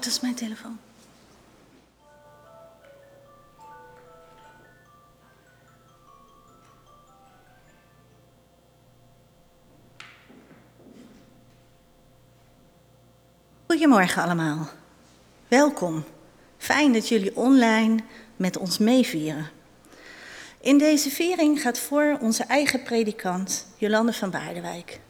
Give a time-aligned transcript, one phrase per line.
[0.00, 0.78] Oh, dat is mijn telefoon.
[13.66, 14.68] Goedemorgen allemaal.
[15.48, 16.04] Welkom.
[16.58, 17.98] Fijn dat jullie online
[18.36, 19.50] met ons meevieren.
[20.60, 25.00] In deze viering gaat voor onze eigen predikant Jolande van Baardewijk.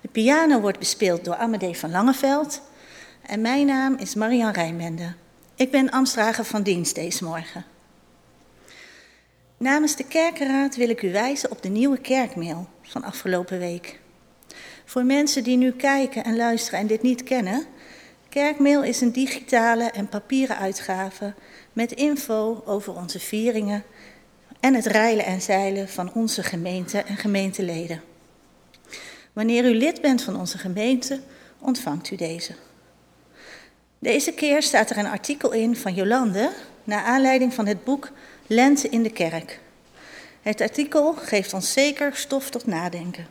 [0.00, 2.68] De piano wordt bespeeld door Amadee van Langeveld
[3.30, 5.12] en mijn naam is Marian Rijmende.
[5.54, 7.64] Ik ben Amstrager van dienst deze morgen.
[9.56, 14.00] Namens de kerkenraad wil ik u wijzen op de nieuwe kerkmail van afgelopen week.
[14.84, 17.66] Voor mensen die nu kijken en luisteren en dit niet kennen,
[18.28, 21.34] Kerkmail is een digitale en papieren uitgave
[21.72, 23.84] met info over onze vieringen
[24.60, 28.02] en het reilen en zeilen van onze gemeente en gemeenteleden.
[29.32, 31.20] Wanneer u lid bent van onze gemeente,
[31.58, 32.54] ontvangt u deze.
[34.00, 36.52] Deze keer staat er een artikel in van Jolande
[36.84, 38.10] naar aanleiding van het boek
[38.46, 39.60] Lente in de Kerk.
[40.42, 43.26] Het artikel geeft ons zeker stof tot nadenken.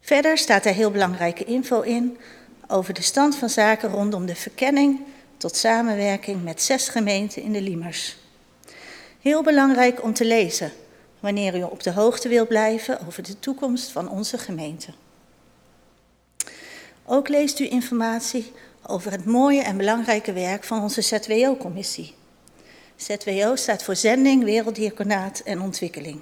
[0.00, 2.18] Verder staat er heel belangrijke info in
[2.68, 5.00] over de stand van zaken rondom de verkenning
[5.36, 8.16] tot samenwerking met zes gemeenten in de Liemers.
[9.20, 10.72] Heel belangrijk om te lezen
[11.20, 14.92] wanneer u op de hoogte wilt blijven over de toekomst van onze gemeente.
[17.04, 18.52] Ook leest u informatie
[18.86, 22.14] over het mooie en belangrijke werk van onze ZWO-commissie.
[22.96, 26.20] ZWO staat voor Zending, Werelddiaconaat en Ontwikkeling.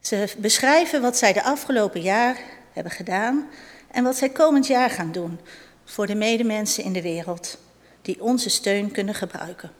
[0.00, 2.40] Ze beschrijven wat zij de afgelopen jaar
[2.72, 3.48] hebben gedaan
[3.90, 5.40] en wat zij komend jaar gaan doen
[5.84, 7.58] voor de medemensen in de wereld
[8.02, 9.72] die onze steun kunnen gebruiken.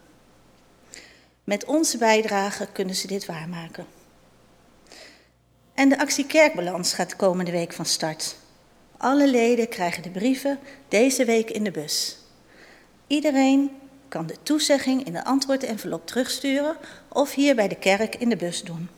[1.45, 3.87] Met onze bijdrage kunnen ze dit waarmaken.
[5.75, 8.37] En de actie Kerkbalans gaat komende week van start.
[8.99, 12.17] Alle leden krijgen de brieven deze week in de bus.
[13.07, 13.71] Iedereen
[14.09, 16.77] kan de toezegging in de antwoordenvelop terugsturen
[17.09, 18.89] of hier bij de kerk in de bus doen.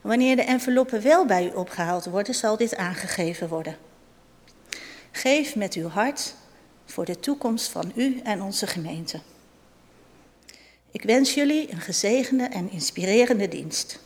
[0.00, 3.76] Wanneer de enveloppen wel bij u opgehaald worden, zal dit aangegeven worden.
[5.10, 6.34] Geef met uw hart
[6.84, 9.20] voor de toekomst van u en onze gemeente.
[10.90, 14.00] Ik wens jullie een gezegende en inspirerende dienst.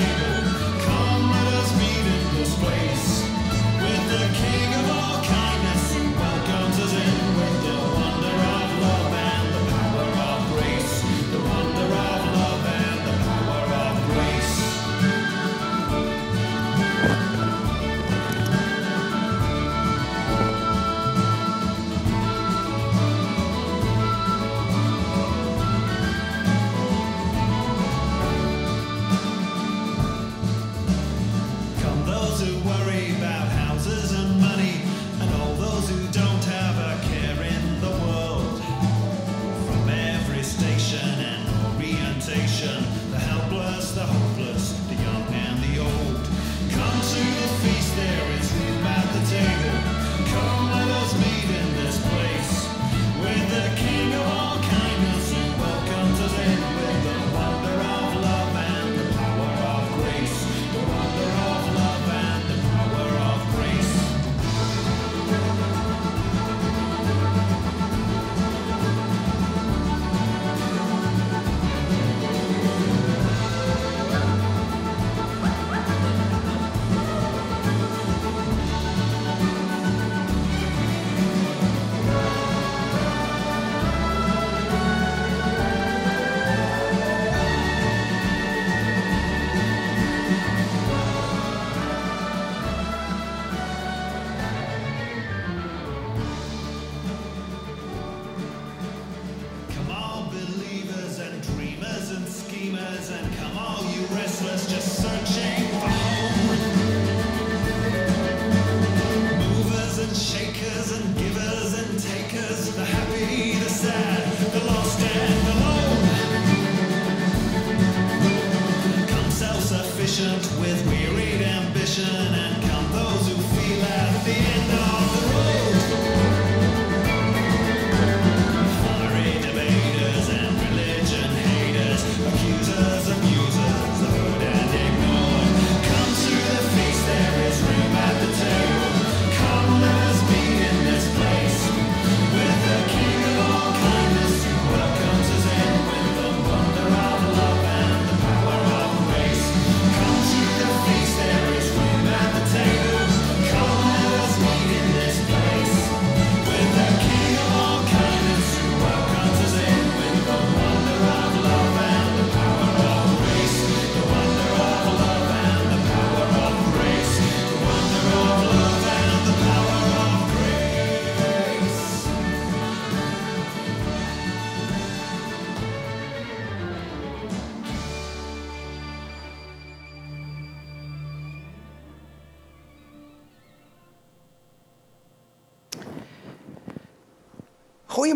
[0.00, 0.29] Thank you.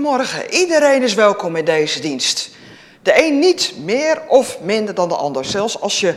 [0.05, 2.51] Goedemorgen, iedereen is welkom in deze dienst.
[3.03, 5.45] De een niet meer of minder dan de ander.
[5.45, 6.15] Zelfs als je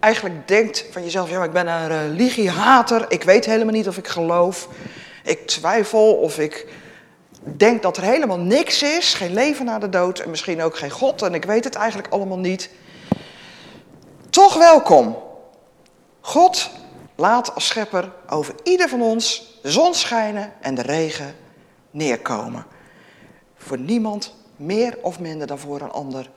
[0.00, 4.08] eigenlijk denkt van jezelf, ja, ik ben een religiehater, ik weet helemaal niet of ik
[4.08, 4.68] geloof,
[5.24, 6.66] ik twijfel of ik
[7.42, 10.90] denk dat er helemaal niks is, geen leven na de dood en misschien ook geen
[10.90, 12.70] God en ik weet het eigenlijk allemaal niet.
[14.30, 15.16] Toch welkom.
[16.20, 16.70] God
[17.16, 21.34] laat als schepper over ieder van ons de zon schijnen en de regen
[21.90, 22.71] neerkomen.
[23.66, 26.30] Voor niemand meer of minder dan voor een ander.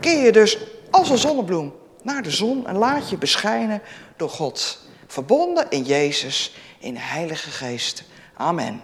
[0.00, 0.58] Keer je dus
[0.90, 3.82] als een zonnebloem naar de zon en laat je beschijnen
[4.16, 4.78] door God.
[5.06, 8.04] Verbonden in Jezus, in de Heilige Geest.
[8.34, 8.80] Amen.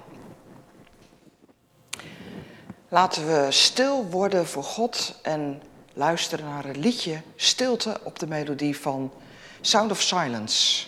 [2.89, 5.63] Laten we stil worden voor God en
[5.93, 9.13] luisteren naar een liedje Stilte op de melodie van
[9.61, 10.87] Sound of Silence.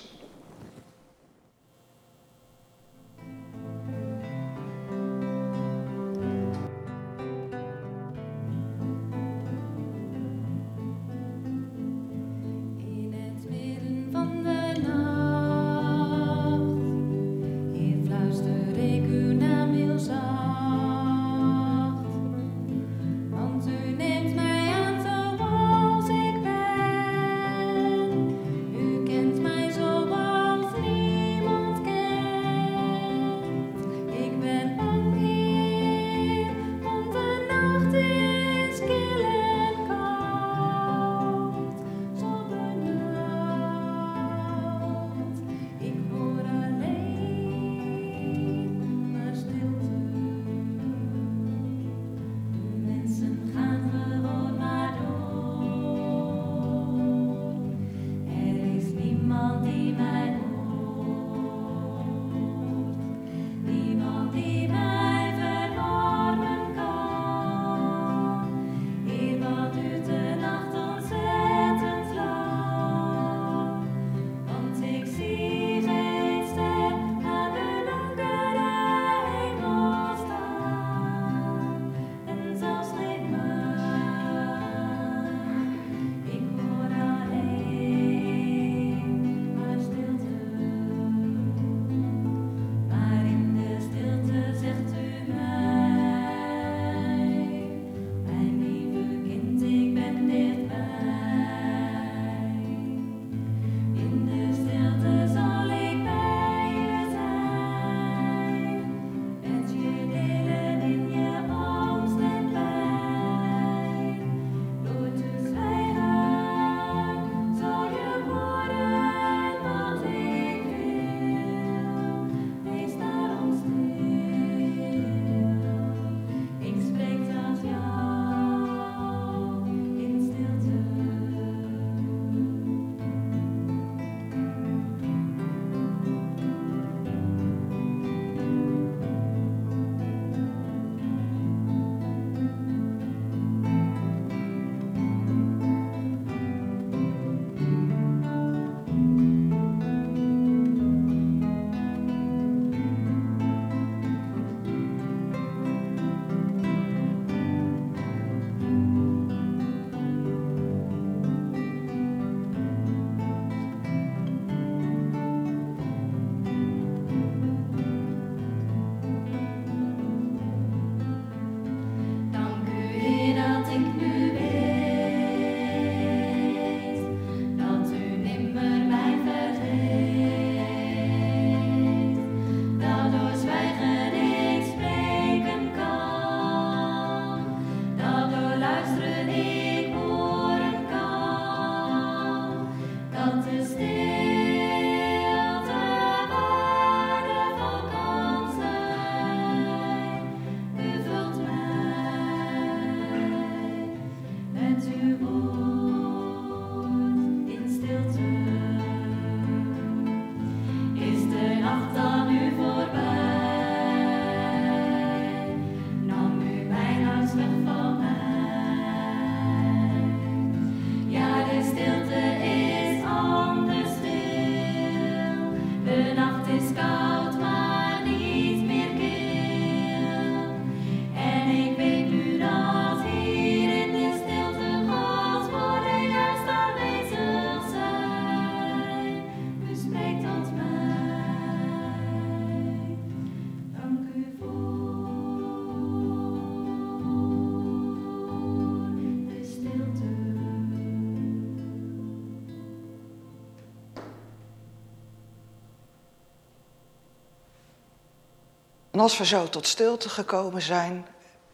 [258.99, 261.07] En als we zo tot stilte gekomen zijn,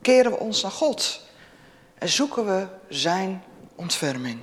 [0.02, 1.20] keren we ons naar God
[1.98, 4.40] en zoeken we Zijn ontferming.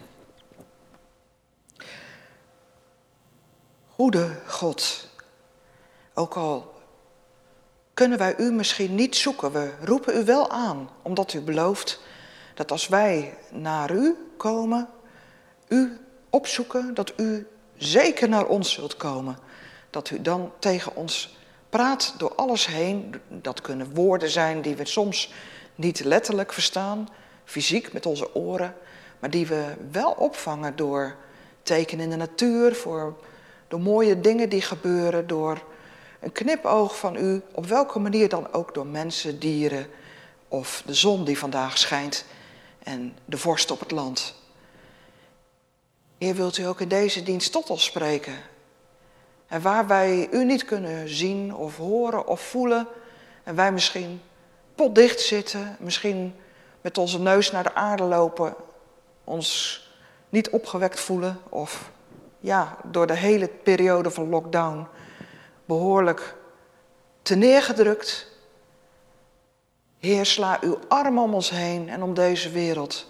[3.87, 5.07] Goede God,
[6.13, 6.73] ook al
[7.93, 11.99] kunnen wij U misschien niet zoeken, we roepen U wel aan, omdat U belooft
[12.55, 14.89] dat als wij naar U komen,
[15.67, 19.37] U opzoeken, dat U zeker naar ons zult komen.
[19.89, 21.39] Dat U dan tegen ons
[21.71, 23.15] praat door alles heen.
[23.27, 25.33] Dat kunnen woorden zijn die we soms
[25.75, 27.09] niet letterlijk verstaan,
[27.45, 28.75] fysiek met onze oren,
[29.19, 31.15] maar die we wel opvangen door
[31.63, 33.17] tekenen in de natuur, voor,
[33.67, 35.61] door mooie dingen die gebeuren, door
[36.19, 39.87] een knipoog van u, op welke manier dan ook door mensen, dieren
[40.47, 42.25] of de zon die vandaag schijnt
[42.83, 44.35] en de vorst op het land.
[46.17, 48.50] Heer, wilt u ook in deze dienst tot ons spreken?
[49.51, 52.87] En waar wij u niet kunnen zien of horen of voelen,
[53.43, 54.21] en wij misschien
[54.75, 56.35] potdicht zitten, misschien
[56.81, 58.55] met onze neus naar de aarde lopen,
[59.23, 59.79] ons
[60.29, 61.91] niet opgewekt voelen of
[62.39, 64.87] ja, door de hele periode van lockdown
[65.65, 66.35] behoorlijk
[67.21, 68.27] te neergedrukt.
[69.99, 73.07] Heer, sla uw arm om ons heen en om deze wereld.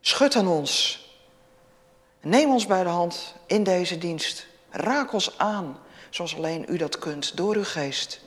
[0.00, 1.04] Schud aan ons.
[2.20, 4.54] Neem ons bij de hand in deze dienst.
[4.76, 5.78] Raak ons aan,
[6.10, 8.20] zoals alleen u dat kunt, door uw geest.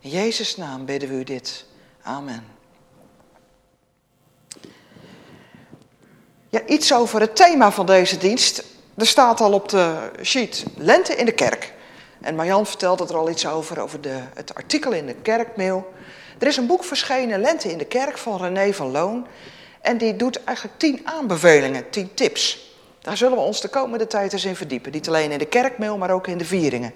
[0.00, 1.64] In Jezus' naam bidden we u dit.
[2.02, 2.46] Amen.
[6.48, 8.64] Ja, iets over het thema van deze dienst.
[8.96, 11.72] Er staat al op de sheet Lente in de kerk.
[12.20, 15.92] En Marjan vertelde er al iets over, over de, het artikel in de kerkmail.
[16.38, 19.26] Er is een boek verschenen, Lente in de kerk, van René van Loon.
[19.80, 22.67] En die doet eigenlijk tien aanbevelingen, tien tips.
[23.08, 24.92] Daar zullen we ons de komende tijd eens in verdiepen.
[24.92, 26.92] Niet alleen in de kerkmail, maar ook in de vieringen.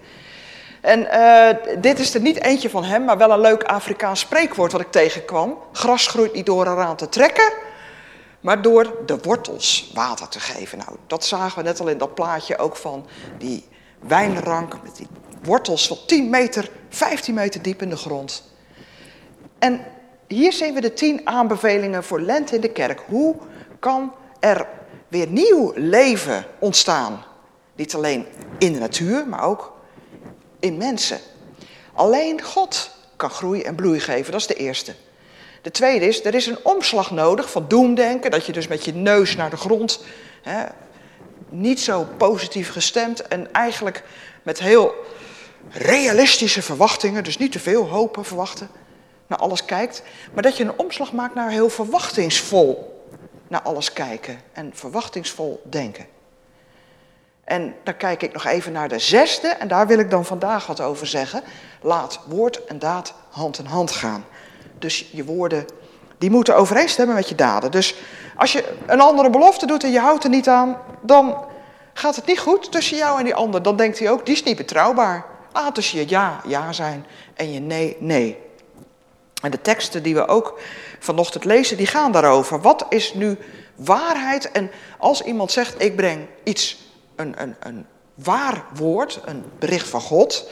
[0.80, 4.72] En eh, dit is er niet eentje van hem, maar wel een leuk Afrikaans spreekwoord
[4.72, 5.58] wat ik tegenkwam.
[5.72, 7.52] Gras groeit niet door eraan te trekken,
[8.40, 10.78] maar door de wortels water te geven.
[10.78, 13.06] Nou, dat zagen we net al in dat plaatje ook van
[13.38, 13.64] die
[14.00, 15.08] wijnrank met die
[15.42, 18.52] wortels van 10 meter, 15 meter diep in de grond.
[19.58, 19.84] En
[20.28, 23.02] hier zien we de tien aanbevelingen voor lente in de kerk.
[23.06, 23.36] Hoe
[23.78, 24.66] kan er
[25.12, 27.24] weer nieuw leven ontstaan?
[27.76, 28.26] Niet alleen
[28.58, 29.72] in de natuur, maar ook
[30.60, 31.18] in mensen.
[31.92, 34.94] Alleen God kan groei en bloei geven, dat is de eerste.
[35.62, 38.94] De tweede is, er is een omslag nodig van doemdenken, dat je dus met je
[38.94, 40.04] neus naar de grond,
[40.42, 40.64] hè,
[41.48, 44.02] niet zo positief gestemd en eigenlijk
[44.42, 44.94] met heel
[45.68, 48.70] realistische verwachtingen, dus niet te veel hopen, verwachten,
[49.26, 52.91] naar alles kijkt, maar dat je een omslag maakt naar heel verwachtingsvol
[53.52, 56.06] naar alles kijken en verwachtingsvol denken.
[57.44, 60.66] En dan kijk ik nog even naar de zesde, en daar wil ik dan vandaag
[60.66, 61.42] wat over zeggen.
[61.80, 64.24] Laat woord en daad hand in hand gaan.
[64.78, 65.66] Dus je woorden,
[66.18, 67.70] die moeten overeenstemmen met je daden.
[67.70, 67.94] Dus
[68.36, 71.44] als je een andere belofte doet en je houdt er niet aan, dan
[71.92, 73.62] gaat het niet goed tussen jou en die ander.
[73.62, 75.24] Dan denkt hij ook, die is niet betrouwbaar.
[75.52, 78.38] Laat dus je ja, ja zijn en je nee, nee.
[79.42, 80.60] En de teksten die we ook
[81.02, 82.60] vanochtend lezen, die gaan daarover.
[82.60, 83.38] Wat is nu
[83.74, 84.50] waarheid?
[84.50, 86.78] En als iemand zegt, ik breng iets,
[87.16, 90.50] een, een, een waar woord, een bericht van God,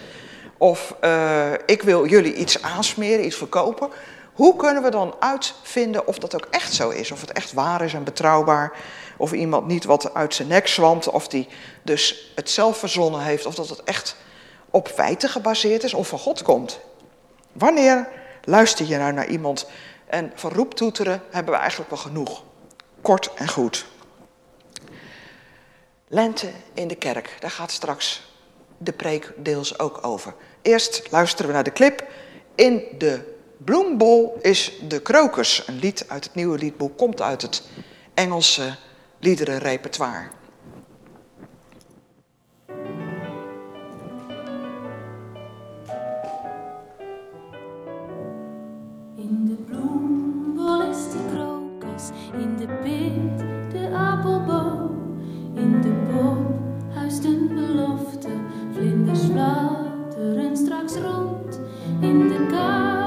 [0.59, 3.91] of uh, ik wil jullie iets aansmeren, iets verkopen,
[4.33, 7.11] hoe kunnen we dan uitvinden of dat ook echt zo is?
[7.11, 8.73] Of het echt waar is en betrouwbaar,
[9.17, 11.49] of iemand niet wat uit zijn nek zwamt, of die
[11.83, 14.17] dus het zelf verzonnen heeft, of dat het echt
[14.71, 16.81] op feiten gebaseerd is of van God komt.
[17.53, 18.09] Wanneer
[18.45, 19.67] luister je nou naar iemand
[20.11, 22.43] en van roeptoeteren hebben we eigenlijk wel genoeg.
[23.01, 23.87] Kort en goed.
[26.09, 28.29] Lente in de kerk, daar gaat straks
[28.79, 30.35] de preek deels ook over.
[30.63, 32.07] Eerst luisteren we naar de clip.
[32.55, 35.63] In de bloembol is de krokus.
[35.67, 37.63] Een lied uit het nieuwe liedboek, komt uit het
[38.15, 38.77] Engelse
[39.19, 40.29] liederenrepertoire.
[50.89, 53.39] De in de pit
[53.73, 54.91] de appelboom.
[55.55, 56.39] In de pop
[56.95, 58.29] huist een belofte,
[58.73, 61.61] vlinders fladderen straks rond.
[62.01, 63.00] In de koude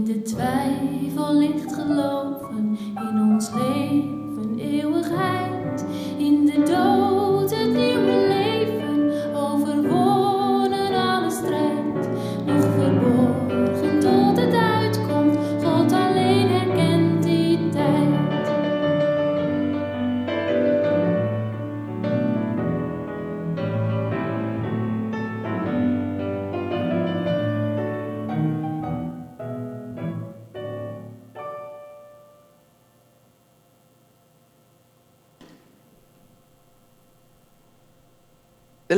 [0.00, 5.84] In de twijfel ligt geloven, in ons leven eeuwigheid.
[6.18, 6.99] In de dood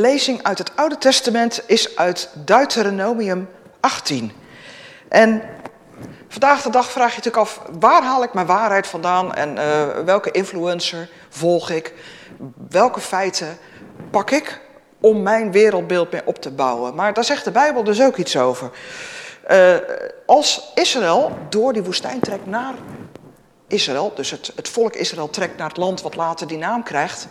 [0.03, 3.49] lezing uit het Oude Testament is uit Deuteronomium
[3.81, 4.33] 18.
[5.09, 5.43] En
[6.29, 10.05] vandaag de dag vraag je natuurlijk af, waar haal ik mijn waarheid vandaan en eh,
[10.05, 11.95] welke influencer volg ik?
[12.69, 13.59] Welke feiten
[14.11, 14.61] pak ik
[15.01, 16.95] om mijn wereldbeeld mee op te bouwen?
[16.95, 18.71] Maar daar zegt de Bijbel dus ook iets over.
[19.47, 19.77] Eh,
[20.27, 22.75] als Israël door die woestijn trekt naar
[23.69, 27.29] Israël, dus het, het volk Israël trekt naar het land wat later die naam krijgt,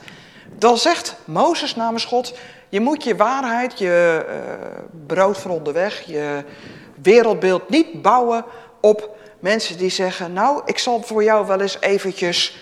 [0.57, 2.33] dan zegt Mozes namens God,
[2.71, 4.35] je moet je waarheid, je eh,
[5.07, 6.43] brood van onderweg, je
[7.01, 8.45] wereldbeeld niet bouwen
[8.81, 12.57] op mensen die zeggen, nou, ik zal voor jou wel eens eventjes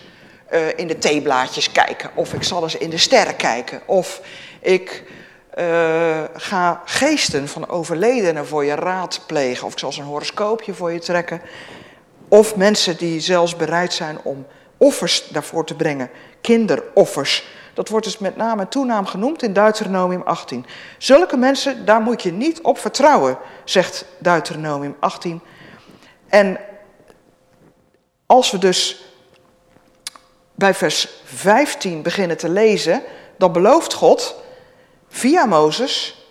[0.45, 4.22] eh, in de theeblaadjes kijken, of ik zal eens in de sterren kijken, of
[4.60, 5.04] ik
[5.50, 10.91] eh, ga geesten van overledenen voor je raadplegen, of ik zal eens een horoscoopje voor
[10.91, 11.41] je trekken.
[12.28, 14.45] Of mensen die zelfs bereid zijn om
[14.78, 16.10] offers daarvoor te brengen,
[16.41, 17.58] kinderoffers.
[17.80, 20.65] Dat wordt dus met naam en toenaam genoemd in Deuteronomium 18.
[20.98, 25.42] Zulke mensen, daar moet je niet op vertrouwen, zegt Deuteronomium 18.
[26.28, 26.60] En
[28.26, 29.06] als we dus
[30.56, 33.04] bij vers 15 beginnen te lezen,
[33.38, 34.36] dan belooft God
[35.08, 36.26] via Mozes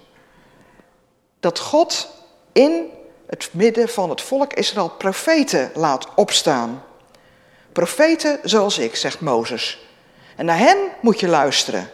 [1.41, 2.09] dat God
[2.53, 2.91] in
[3.27, 6.85] het midden van het volk Israël profeten laat opstaan.
[7.73, 9.88] Profeten zoals ik, zegt Mozes.
[10.38, 11.90] En naar hen moet je luisteren.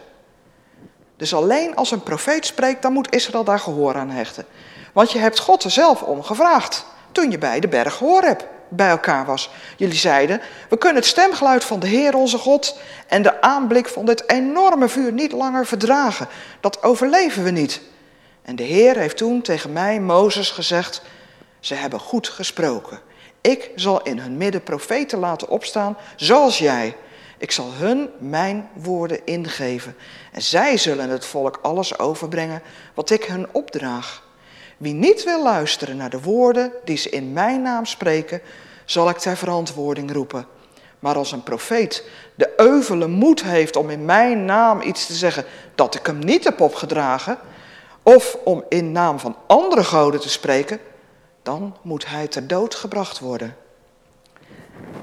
[1.17, 4.45] Dus alleen als een profeet spreekt, dan moet Israël daar gehoor aan hechten.
[4.93, 8.89] Want je hebt God er zelf om gevraagd toen je bij de berg Horeb bij
[8.89, 9.49] elkaar was.
[9.77, 12.77] Jullie zeiden, we kunnen het stemgeluid van de Heer onze God
[13.07, 16.27] en de aanblik van dit enorme vuur niet langer verdragen.
[16.59, 17.81] Dat overleven we niet.
[18.41, 21.01] En de Heer heeft toen tegen mij, Mozes, gezegd,
[21.59, 22.99] ze hebben goed gesproken.
[23.41, 26.95] Ik zal in hun midden profeten laten opstaan, zoals jij.
[27.37, 29.95] Ik zal hun mijn woorden ingeven.
[30.31, 32.61] En zij zullen het volk alles overbrengen
[32.93, 34.23] wat ik hun opdraag.
[34.77, 38.41] Wie niet wil luisteren naar de woorden die ze in mijn naam spreken,
[38.85, 40.47] zal ik ter verantwoording roepen.
[40.99, 45.45] Maar als een profeet de euvele moed heeft om in mijn naam iets te zeggen
[45.75, 47.37] dat ik hem niet heb opgedragen,
[48.03, 50.79] of om in naam van andere goden te spreken,
[51.43, 53.55] dan moet hij ter dood gebracht worden.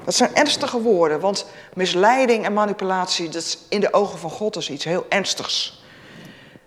[0.03, 4.55] Dat zijn ernstige woorden, want misleiding en manipulatie, dat is in de ogen van God
[4.55, 5.83] is iets heel ernstigs.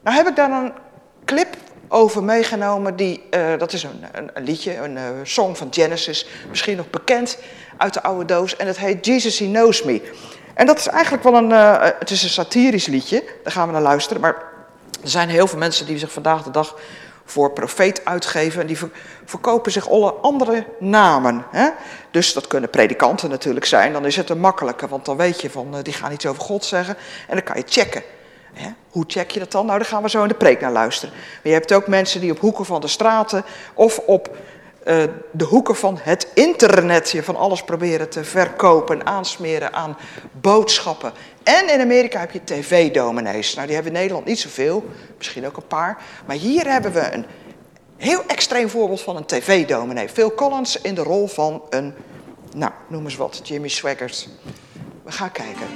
[0.02, 0.72] Nou heb ik daar een
[1.24, 1.56] clip
[1.88, 6.76] over meegenomen, die, eh, dat is een, een, liedje, een eh, song van Genesis, misschien
[6.76, 7.38] nog bekend
[7.76, 10.12] uit de oude doos, en het heet Jesus He Knows Me.
[10.54, 13.72] En dat is eigenlijk wel een, eh, het is een satirisch liedje, daar gaan we
[13.72, 14.42] naar luisteren, maar
[15.02, 16.76] er zijn heel veel mensen die zich vandaag de dag
[17.26, 18.60] voor profeet uitgeven.
[18.60, 18.90] En die ver-
[19.24, 21.44] verkopen zich alle andere namen.
[21.50, 21.68] Hè?
[22.10, 23.92] Dus dat kunnen predikanten natuurlijk zijn.
[23.92, 26.42] Dan is het een makkelijke, want dan weet je van eh, die gaan iets over
[26.42, 26.96] God zeggen.
[27.28, 28.02] En dan kan je checken.
[28.52, 28.68] Hè?
[28.90, 29.66] Hoe check je dat dan?
[29.66, 31.14] Nou, daar gaan we zo in de preek naar luisteren.
[31.14, 34.36] Maar je hebt ook mensen die op hoeken van de straten of op
[34.84, 39.96] eh, de hoeken van het internet je van alles proberen te verkopen en aansmeren aan
[40.32, 41.12] boodschappen.
[41.46, 43.54] En in Amerika heb je tv-dominees.
[43.54, 44.84] Nou, die hebben we in Nederland niet zoveel,
[45.16, 46.02] misschien ook een paar.
[46.26, 47.26] Maar hier hebben we een
[47.96, 50.08] heel extreem voorbeeld van een tv-dominee.
[50.08, 51.94] Phil Collins in de rol van een,
[52.54, 54.28] nou, noem eens wat, Jimmy Swaggart.
[55.02, 55.66] We gaan kijken.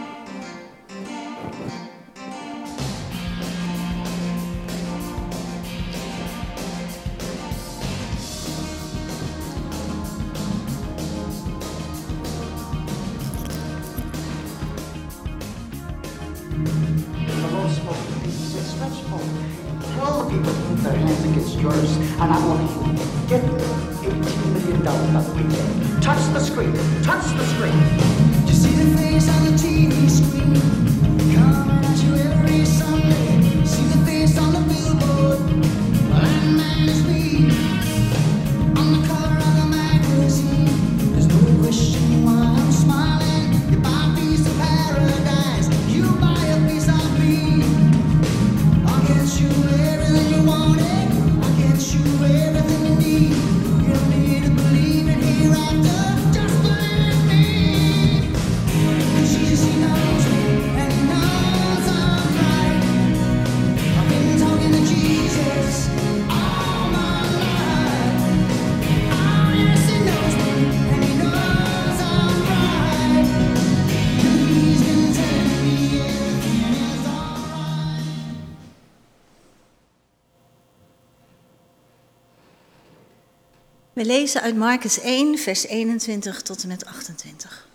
[84.20, 87.66] Lezen uit Marcus 1, vers 21 tot en met 28.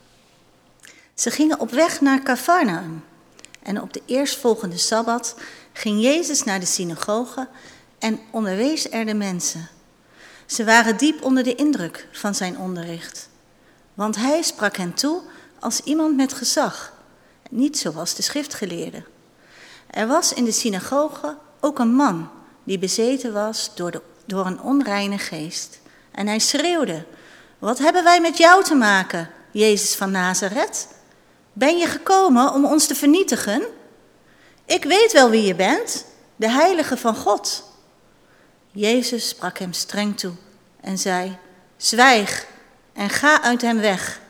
[1.14, 3.04] Ze gingen op weg naar Cafarnaum.
[3.64, 5.36] En op de eerstvolgende sabbat
[5.74, 7.48] ging Jezus naar de synagoge
[8.00, 9.70] en onderwees er de mensen.
[10.46, 13.30] Ze waren diep onder de indruk van zijn onderricht.
[13.94, 15.22] Want hij sprak hen toe
[15.60, 16.94] als iemand met gezag,
[17.50, 19.06] niet zoals de schriftgeleerden.
[19.88, 22.30] Er was in de synagoge ook een man
[22.64, 25.84] die bezeten was door, de, door een onreine geest.
[26.16, 27.06] En hij schreeuwde:
[27.60, 30.88] Wat hebben wij met jou te maken, Jezus van Nazareth?
[31.54, 33.64] Ben je gekomen om ons te vernietigen?
[34.66, 37.64] Ik weet wel wie je bent, de heilige van God.
[38.72, 40.34] Jezus sprak hem streng toe
[40.82, 41.38] en zei:
[41.78, 42.48] Zwijg
[42.94, 44.22] en ga uit hem weg.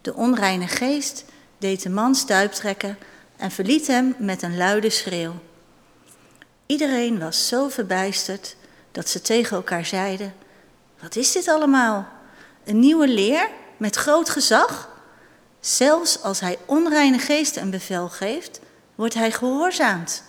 [0.00, 1.24] De onreine geest
[1.58, 2.98] deed de man stuiptrekken
[3.36, 5.34] en verliet hem met een luide schreeuw.
[6.66, 8.56] Iedereen was zo verbijsterd
[8.92, 10.34] dat ze tegen elkaar zeiden:
[11.00, 12.08] Wat is dit allemaal?
[12.64, 14.88] Een nieuwe leer met groot gezag?
[15.60, 18.60] Zelfs als hij onreine geesten een bevel geeft,
[18.94, 20.22] wordt hij gehoorzaamd.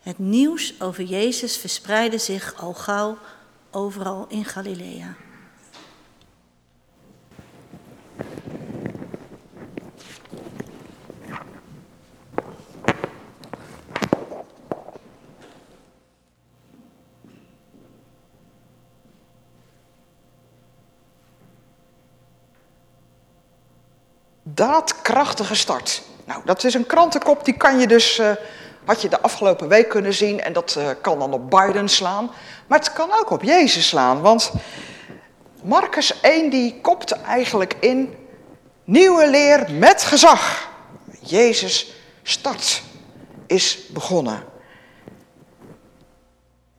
[0.00, 3.18] Het nieuws over Jezus verspreidde zich al gauw
[3.70, 5.14] overal in Galilea.
[24.54, 26.02] Daadkrachtige start.
[26.24, 28.30] Nou, dat is een krantenkop, die kan je dus, eh,
[28.84, 30.40] had je de afgelopen week kunnen zien.
[30.40, 32.30] En dat eh, kan dan op Biden slaan.
[32.66, 34.20] Maar het kan ook op Jezus slaan.
[34.20, 34.52] Want
[35.62, 38.14] Marcus 1 die kopte eigenlijk in
[38.84, 40.70] nieuwe leer met gezag.
[41.20, 42.82] Jezus start
[43.46, 44.44] is begonnen.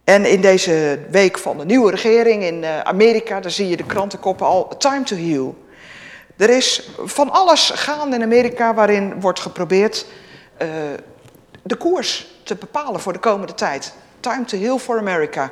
[0.04, 3.86] En in deze week van de nieuwe regering in eh, Amerika, daar zie je de
[3.86, 5.63] krantenkoppen al, time to heal.
[6.38, 10.06] Er is van alles gaande in Amerika waarin wordt geprobeerd
[10.58, 10.68] eh,
[11.64, 13.94] de koers te bepalen voor de komende tijd.
[14.20, 15.52] Time to heal for America.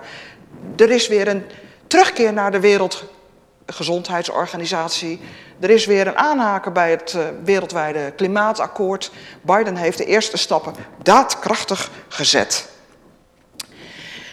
[0.75, 1.45] Er is weer een
[1.87, 5.21] terugkeer naar de Wereldgezondheidsorganisatie.
[5.59, 9.11] Er is weer een aanhaken bij het eh, wereldwijde klimaatakkoord.
[9.41, 12.69] Biden heeft de eerste stappen daadkrachtig gezet.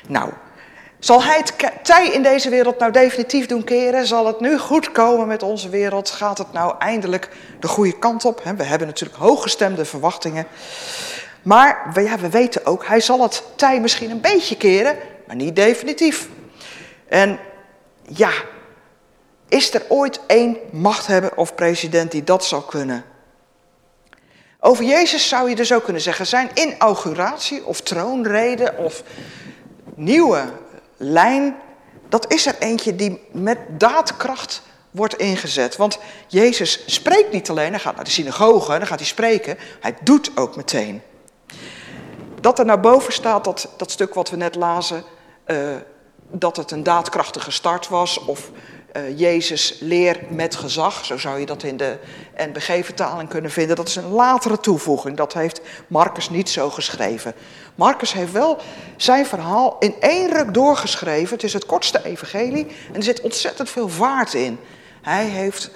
[0.06, 0.32] Nou,
[0.98, 4.06] zal hij het tij in deze wereld nou definitief doen keren?
[4.06, 6.10] Zal het nu goed komen met onze wereld?
[6.10, 7.30] Gaat het nou eindelijk
[7.60, 8.42] de goede kant op?
[8.56, 10.46] We hebben natuurlijk hooggestemde verwachtingen.
[11.42, 15.36] Maar we, ja, we weten ook, hij zal het tij misschien een beetje keren, maar
[15.36, 16.28] niet definitief.
[17.08, 17.38] En
[18.02, 18.30] ja,
[19.48, 23.04] is er ooit één machthebber of president die dat zou kunnen?
[24.60, 29.02] Over Jezus zou je dus ook kunnen zeggen, zijn inauguratie of troonrede of
[29.94, 30.44] nieuwe
[30.98, 31.56] lijn,
[32.08, 35.76] dat is er eentje die met daadkracht wordt ingezet.
[35.76, 39.96] Want Jezus spreekt niet alleen, hij gaat naar de synagoge, dan gaat hij spreken, hij
[40.00, 41.02] doet ook meteen.
[42.40, 45.04] Dat er naar boven staat, dat, dat stuk wat we net lazen,
[45.44, 45.76] eh,
[46.30, 48.50] dat het een daadkrachtige start was, of
[48.98, 51.98] eh, Jezus leer met gezag, zo zou je dat in de
[52.36, 53.76] NBG-vertaling kunnen vinden.
[53.76, 57.34] Dat is een latere toevoeging, dat heeft Marcus niet zo geschreven.
[57.74, 58.58] Marcus heeft wel
[58.96, 61.34] zijn verhaal in één ruk doorgeschreven.
[61.34, 64.58] Het is het kortste evangelie en er zit ontzettend veel vaart in.
[65.02, 65.70] Hij heeft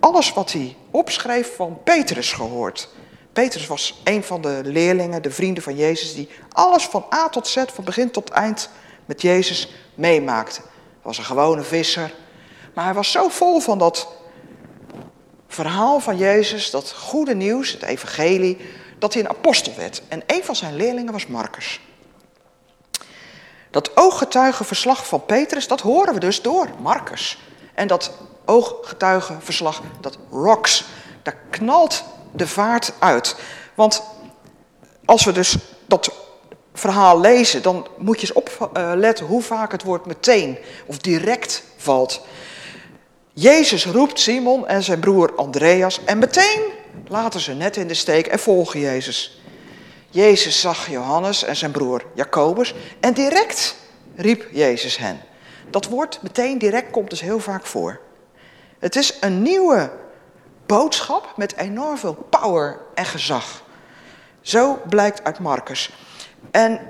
[0.00, 2.88] alles wat hij opschreef van Petrus gehoord.
[3.32, 7.48] Petrus was een van de leerlingen, de vrienden van Jezus, die alles van A tot
[7.48, 8.70] Z, van begin tot eind
[9.06, 10.60] met Jezus meemaakte.
[10.60, 12.12] Hij was een gewone visser,
[12.74, 14.08] maar hij was zo vol van dat
[15.48, 18.58] verhaal van Jezus, dat goede nieuws, het evangelie,
[18.98, 20.02] dat hij een apostel werd.
[20.08, 21.80] En een van zijn leerlingen was Marcus.
[23.70, 27.38] Dat ooggetuigenverslag van Petrus, dat horen we dus door Marcus.
[27.74, 28.12] En dat
[28.44, 30.84] ooggetuigenverslag, dat rocks,
[31.22, 33.36] daar knalt de vaart uit.
[33.74, 34.02] Want
[35.04, 35.56] als we dus
[35.86, 36.10] dat
[36.74, 42.20] verhaal lezen, dan moet je eens opletten hoe vaak het woord meteen of direct valt.
[43.36, 46.62] Jezus roept Simon en zijn broer Andreas en meteen
[47.08, 49.40] laten ze net in de steek en volgen Jezus.
[50.10, 53.76] Jezus zag Johannes en zijn broer Jacobus en direct
[54.16, 55.20] riep Jezus hen.
[55.70, 58.00] Dat woord meteen direct komt dus heel vaak voor.
[58.78, 59.92] Het is een nieuwe
[60.66, 63.64] boodschap met enorm veel power en gezag.
[64.40, 65.90] Zo blijkt uit Marcus.
[66.50, 66.80] En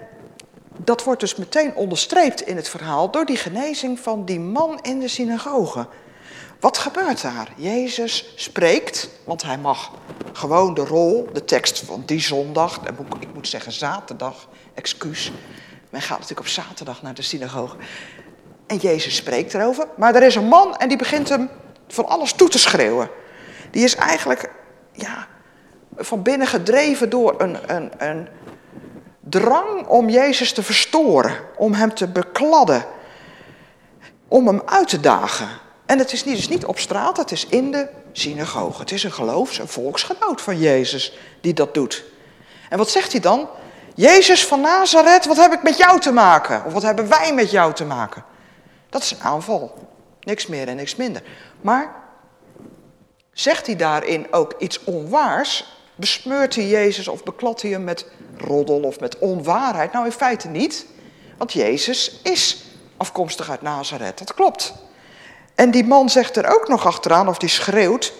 [0.76, 5.00] dat wordt dus meteen onderstreept in het verhaal door die genezing van die man in
[5.00, 5.86] de synagoge.
[6.64, 7.48] Wat gebeurt daar?
[7.56, 9.90] Jezus spreekt, want hij mag
[10.32, 12.80] gewoon de rol, de tekst van die zondag,
[13.20, 15.32] ik moet zeggen zaterdag, excuus.
[15.90, 17.76] Men gaat natuurlijk op zaterdag naar de synagoge.
[18.66, 21.50] En Jezus spreekt erover, maar er is een man en die begint hem
[21.88, 23.08] van alles toe te schreeuwen.
[23.70, 24.50] Die is eigenlijk,
[24.92, 25.26] ja,
[25.96, 28.28] van binnen gedreven door een, een, een
[29.20, 32.84] drang om Jezus te verstoren, om hem te bekladden,
[34.28, 35.62] om hem uit te dagen.
[35.86, 38.80] En het is niet, dus niet op straat, het is in de synagoge.
[38.80, 42.04] Het is een geloofs- en volksgenoot van Jezus die dat doet.
[42.68, 43.48] En wat zegt hij dan?
[43.94, 46.64] Jezus van Nazareth, wat heb ik met jou te maken?
[46.64, 48.24] Of wat hebben wij met jou te maken?
[48.90, 49.88] Dat is een aanval.
[50.20, 51.22] Niks meer en niks minder.
[51.60, 51.94] Maar
[53.32, 55.76] zegt hij daarin ook iets onwaars?
[55.94, 58.06] Besmeurt hij Jezus of bekladt hij hem met
[58.38, 59.92] roddel of met onwaarheid?
[59.92, 60.86] Nou, in feite niet.
[61.38, 62.64] Want Jezus is
[62.96, 64.18] afkomstig uit Nazareth.
[64.18, 64.74] Dat klopt.
[65.54, 68.12] En die man zegt er ook nog achteraan, of die schreeuwt: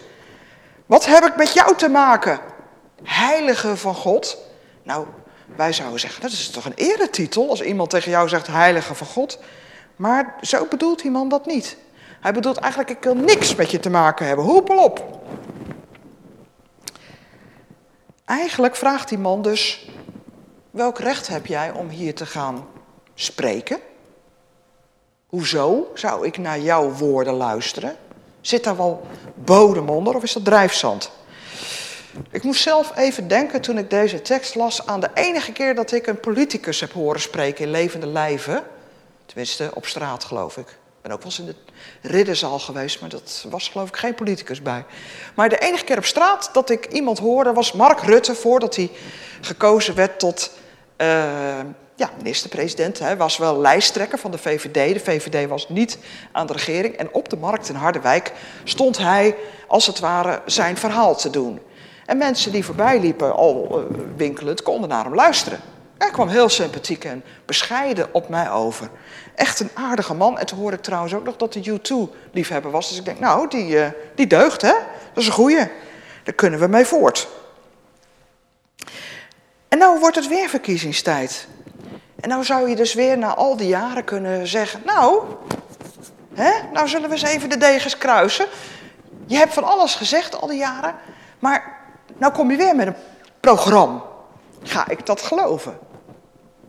[0.87, 2.41] Wat heb ik met jou te maken?
[3.03, 4.39] Heilige van God.
[4.83, 5.07] Nou,
[5.57, 9.07] wij zouden zeggen: dat is toch een eretitel als iemand tegen jou zegt: Heilige van
[9.07, 9.39] God.
[9.97, 11.77] Maar zo bedoelt die man dat niet.
[12.21, 14.45] Hij bedoelt eigenlijk: ik wil niks met je te maken hebben.
[14.45, 15.23] Hoepel op.
[18.25, 19.91] Eigenlijk vraagt die man dus:
[20.71, 22.67] welk recht heb jij om hier te gaan
[23.15, 23.79] spreken?
[25.35, 27.97] Hoezo zou ik naar jouw woorden luisteren?
[28.41, 31.11] Zit daar wel bodem onder of is dat drijfzand?
[32.31, 35.93] Ik moest zelf even denken toen ik deze tekst las aan de enige keer dat
[35.93, 38.63] ik een politicus heb horen spreken in levende lijven.
[39.27, 40.69] Tenminste, op straat geloof ik.
[40.69, 41.57] Ik ben ook wel eens in de
[42.09, 44.85] ridderzaal geweest, maar dat was geloof ik geen politicus bij.
[45.35, 48.91] Maar de enige keer op straat dat ik iemand hoorde was Mark Rutte voordat hij
[49.41, 50.51] gekozen werd tot
[50.99, 51.61] uh,
[51.95, 53.01] ja, minister-president.
[53.17, 54.95] Was wel lijsttrekker van de VVD.
[54.95, 55.99] De VVD was niet
[56.33, 56.95] aan de regering.
[56.95, 58.33] En op de markt in Harderwijk
[58.65, 61.61] stond hij als het ware zijn verhaal te doen.
[62.07, 65.61] En mensen die voorbij liepen, al uh, winkelend, konden naar hem luisteren.
[65.99, 68.89] Hij kwam heel sympathiek en bescheiden op mij over.
[69.35, 70.39] Echt een aardige man.
[70.39, 72.89] En toen hoorde ik trouwens ook nog dat de U2-liefhebber was.
[72.89, 74.73] Dus ik denk, nou, die, uh, die deugt, hè?
[75.13, 75.69] Dat is een goeie.
[76.23, 77.29] Daar kunnen we mee voort.
[79.69, 81.47] En nou wordt het weer verkiezingstijd.
[82.25, 85.23] En nou zou je dus weer na al die jaren kunnen zeggen, nou,
[86.35, 88.47] hè, nou zullen we eens even de degens kruisen.
[89.27, 90.95] Je hebt van alles gezegd al die jaren,
[91.39, 91.79] maar
[92.17, 92.95] nou kom je weer met een
[93.41, 94.03] programma.
[94.63, 95.79] Ga ik dat geloven?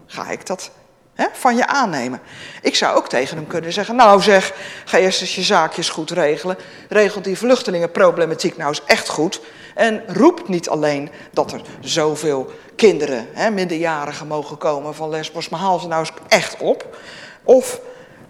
[0.06, 0.72] Ga ik dat
[1.14, 2.22] hè, van je aannemen?
[2.62, 4.54] Ik zou ook tegen hem kunnen zeggen, nou zeg,
[4.86, 6.58] ga eerst eens je zaakjes goed regelen.
[6.90, 9.42] Regel die vluchtelingenproblematiek nou eens echt goed.
[9.76, 15.60] En roep niet alleen dat er zoveel kinderen, hè, minderjarigen, mogen komen van Lesbos, maar
[15.60, 16.98] haal ze nou eens echt op.
[17.44, 17.82] Of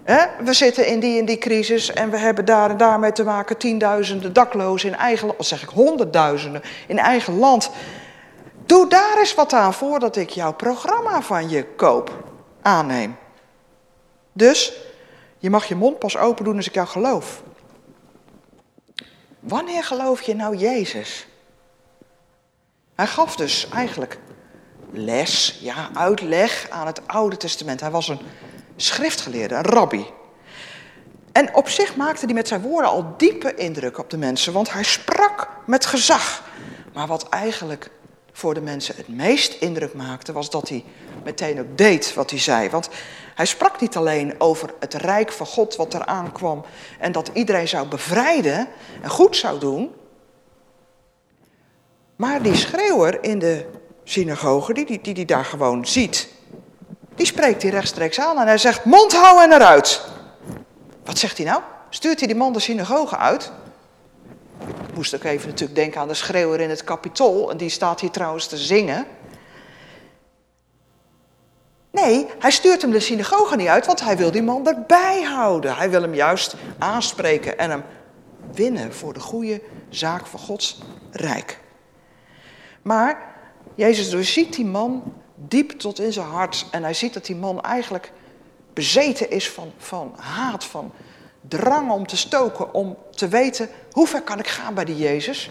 [0.04, 3.24] hè, we zitten in die en die crisis en we hebben daar en daarmee te
[3.24, 7.70] maken tienduizenden daklozen in eigen land, zeg ik honderdduizenden in eigen land.
[8.66, 12.24] Doe daar eens wat aan voordat ik jouw programma van je koop,
[12.62, 13.16] aanneem.
[14.32, 14.72] Dus
[15.38, 17.42] je mag je mond pas open doen als ik jou geloof.
[19.40, 21.26] Wanneer geloof je nou Jezus?
[22.94, 24.18] Hij gaf dus eigenlijk
[24.96, 27.80] les, ja, uitleg aan het Oude Testament.
[27.80, 28.20] Hij was een
[28.76, 30.06] schriftgeleerde, een rabbi.
[31.32, 34.72] En op zich maakte hij met zijn woorden al diepe indruk op de mensen, want
[34.72, 36.42] hij sprak met gezag.
[36.92, 37.90] Maar wat eigenlijk
[38.32, 40.84] voor de mensen het meest indruk maakte, was dat hij
[41.24, 42.70] meteen ook deed wat hij zei.
[42.70, 42.88] Want
[43.34, 46.64] hij sprak niet alleen over het rijk van God wat eraan kwam
[46.98, 48.68] en dat iedereen zou bevrijden
[49.02, 49.94] en goed zou doen.
[52.16, 53.66] Maar die schreeuwer in de
[54.08, 56.28] synagoge, die die, die, die daar gewoon ziet,
[57.14, 60.02] die spreekt hij rechtstreeks aan en hij zegt, mond houden en eruit.
[61.04, 61.62] Wat zegt hij nou?
[61.90, 63.52] Stuurt hij die man de synagoge uit?
[64.88, 68.00] Ik moest ook even natuurlijk denken aan de schreeuwer in het kapitol, en die staat
[68.00, 69.06] hier trouwens te zingen.
[71.90, 75.76] Nee, hij stuurt hem de synagoge niet uit, want hij wil die man erbij houden.
[75.76, 77.84] Hij wil hem juist aanspreken en hem
[78.52, 80.78] winnen voor de goede zaak van Gods
[81.10, 81.58] rijk.
[82.82, 83.35] Maar
[83.76, 85.02] Jezus doorziet die man
[85.34, 86.66] diep tot in zijn hart.
[86.70, 88.12] En hij ziet dat die man eigenlijk
[88.72, 90.92] bezeten is van, van haat, van
[91.40, 95.50] drang om te stoken, om te weten hoe ver kan ik gaan bij die Jezus?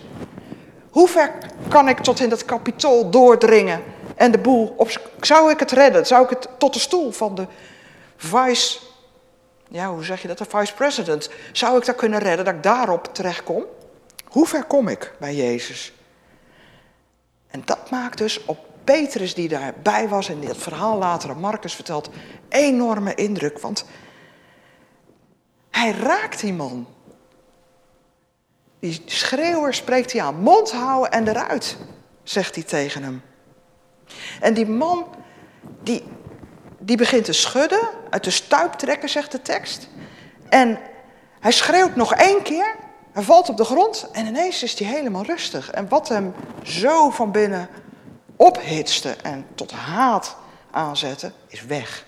[0.90, 1.34] Hoe ver
[1.68, 3.84] kan ik tot in dat kapitool doordringen
[4.16, 5.02] en de boel op...
[5.22, 6.06] Zou ik het redden?
[6.06, 7.48] Zou ik het tot de stoel van de
[8.16, 8.80] vice...
[9.68, 10.38] Ja, hoe zeg je dat?
[10.38, 11.30] De vice-president.
[11.52, 13.64] Zou ik dat kunnen redden, dat ik daarop terechtkom?
[14.26, 15.94] Hoe ver kom ik bij Jezus?
[17.56, 21.40] En dat maakt dus op Petrus, die daarbij was en die het verhaal later aan
[21.40, 22.10] Marcus vertelt,
[22.50, 23.60] enorme indruk.
[23.60, 23.86] Want
[25.72, 26.88] hij raakt die man.
[28.80, 30.36] Die schreeuwer spreekt hij aan.
[30.36, 31.78] Mond houden en eruit,
[32.24, 33.22] zegt hij tegen hem.
[34.40, 35.06] En die man,
[35.84, 36.04] die,
[36.80, 39.90] die begint te schudden, uit de stuip trekken, zegt de tekst.
[40.50, 40.80] En
[41.40, 42.76] hij schreeuwt nog één keer,
[43.16, 45.72] hij valt op de grond en ineens is hij helemaal rustig.
[45.72, 47.70] En wat hem zo van binnen
[48.36, 50.38] ophitste en tot haat
[50.72, 52.06] aanzette, is weg.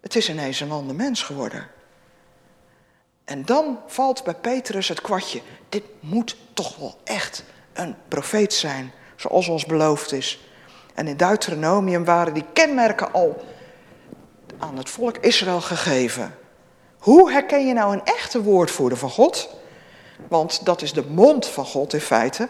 [0.00, 1.66] Het is ineens een ander mens geworden.
[3.24, 5.40] En dan valt bij Petrus het kwartje.
[5.68, 10.40] Dit moet toch wel echt een profeet zijn, zoals ons beloofd is.
[10.94, 13.44] En in Deuteronomium waren die kenmerken al
[14.58, 16.34] aan het volk Israël gegeven.
[16.98, 19.58] Hoe herken je nou een echte woordvoerder van God?
[20.28, 22.48] Want dat is de mond van God in feite.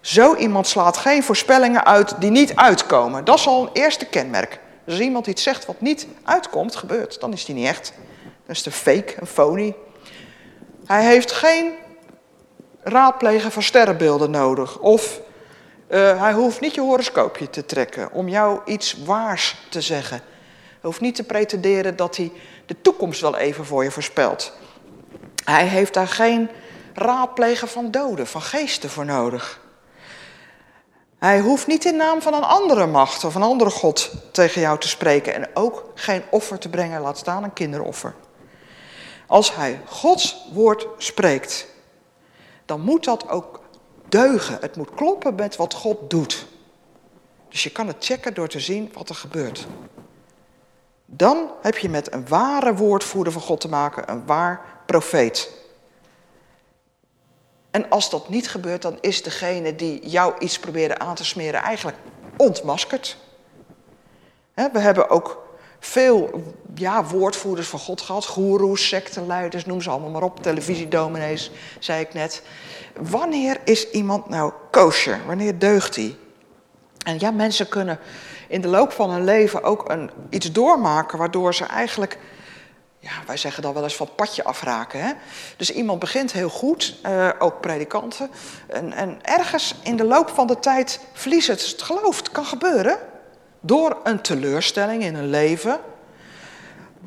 [0.00, 3.24] Zo iemand slaat geen voorspellingen uit die niet uitkomen.
[3.24, 4.60] Dat is al een eerste kenmerk.
[4.84, 7.92] Dus als iemand iets zegt wat niet uitkomt, gebeurt, dan is die niet echt.
[8.46, 9.74] Dat is de fake, een phony.
[10.86, 11.72] Hij heeft geen
[12.82, 14.78] raadplegen van sterrenbeelden nodig.
[14.78, 15.20] Of
[15.88, 20.16] uh, hij hoeft niet je horoscoopje te trekken om jou iets waars te zeggen.
[20.68, 22.32] Hij hoeft niet te pretenderen dat hij
[22.66, 24.52] de toekomst wel even voor je voorspelt.
[25.44, 26.48] Hij heeft daar geen
[27.00, 29.60] raadplegen van doden, van geesten voor nodig.
[31.18, 34.78] Hij hoeft niet in naam van een andere macht of een andere God tegen jou
[34.78, 38.14] te spreken en ook geen offer te brengen, laat staan een kinderoffer.
[39.26, 41.66] Als hij Gods woord spreekt,
[42.64, 43.60] dan moet dat ook
[44.08, 44.58] deugen.
[44.60, 46.46] Het moet kloppen met wat God doet.
[47.48, 49.66] Dus je kan het checken door te zien wat er gebeurt.
[51.06, 55.59] Dan heb je met een ware woordvoerder van God te maken, een waar profeet.
[57.70, 61.62] En als dat niet gebeurt, dan is degene die jou iets probeerde aan te smeren
[61.62, 61.96] eigenlijk
[62.36, 63.16] ontmaskerd.
[64.54, 65.48] We hebben ook
[65.78, 66.42] veel
[66.74, 72.14] ja, woordvoerders van God gehad, goeroes, sectenleiders, noem ze allemaal maar op, televisiedominees, zei ik
[72.14, 72.42] net.
[73.00, 75.20] Wanneer is iemand nou kosher?
[75.26, 76.16] Wanneer deugt hij?
[77.04, 77.98] En ja, mensen kunnen
[78.48, 82.18] in de loop van hun leven ook een, iets doormaken waardoor ze eigenlijk
[83.00, 85.00] ja, wij zeggen dan wel eens van padje afraken.
[85.00, 85.12] Hè?
[85.56, 88.30] Dus iemand begint heel goed, uh, ook predikanten.
[88.66, 92.16] En, en, ergens in de loop van de tijd verliezen het het geloof.
[92.16, 92.98] Het kan gebeuren
[93.60, 95.80] door een teleurstelling in hun leven.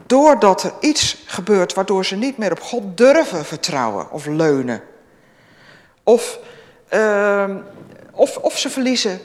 [0.05, 4.81] Doordat er iets gebeurt waardoor ze niet meer op God durven vertrouwen of leunen.
[6.03, 6.39] Of,
[6.93, 7.55] uh,
[8.11, 9.19] of, of ze verliezen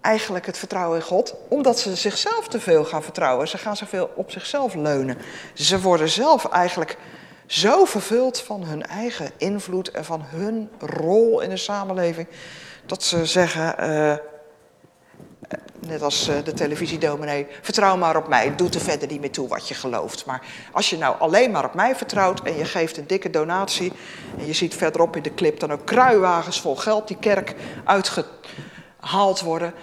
[0.00, 3.48] eigenlijk het vertrouwen in God, omdat ze zichzelf te veel gaan vertrouwen.
[3.48, 5.18] Ze gaan zoveel op zichzelf leunen.
[5.54, 6.96] Ze worden zelf eigenlijk
[7.46, 12.28] zo vervuld van hun eigen invloed en van hun rol in de samenleving,
[12.86, 14.14] dat ze zeggen, uh,
[15.86, 19.48] net als uh, de televisiedominee, vertrouw maar op mij, doe er verder niet meer toe
[19.48, 20.24] wat je gelooft.
[20.24, 23.92] Maar als je nou alleen maar op mij vertrouwt en je geeft een dikke donatie,
[24.38, 28.26] en je ziet verderop in de clip dan ook kruiwagens vol geld die kerk uitge
[29.00, 29.74] gehaald worden,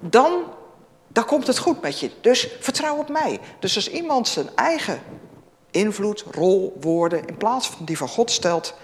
[0.00, 0.42] dan,
[1.08, 2.10] dan komt het goed met je.
[2.20, 3.40] Dus vertrouw op mij.
[3.60, 5.00] Dus als iemand zijn eigen
[5.70, 8.74] invloed, rol, woorden in plaats van die van God stelt,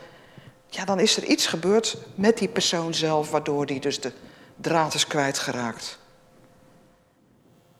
[0.67, 4.13] ja, dan is er iets gebeurd met die persoon zelf, waardoor die dus de
[4.57, 5.99] draad is kwijtgeraakt.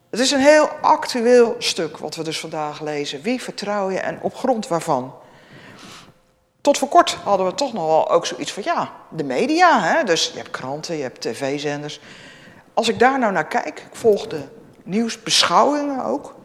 [0.09, 3.21] Het is een heel actueel stuk wat we dus vandaag lezen.
[3.21, 5.13] Wie vertrouw je en op grond waarvan?
[6.63, 9.81] Tot voor kort hadden we toch nog wel ook zoiets van, ja, de media.
[9.81, 10.03] Hè?
[10.03, 11.99] Dus je hebt kranten, je hebt tv-zenders.
[12.73, 14.41] Als ik daar nou naar kijk, ik volg de
[14.83, 16.35] nieuwsbeschouwingen ook,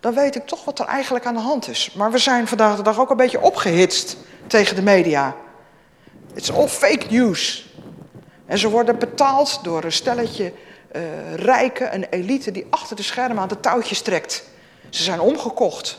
[0.00, 1.92] dan weet ik toch wat er eigenlijk aan de hand is.
[1.92, 5.36] Maar we zijn vandaag de dag ook een beetje opgehitst tegen de media.
[6.34, 7.70] Is all fake news.
[8.46, 10.52] En ze worden betaald door een stelletje
[10.92, 14.44] uh, rijken, een elite die achter de schermen aan de touwtjes trekt.
[14.90, 15.98] Ze zijn omgekocht.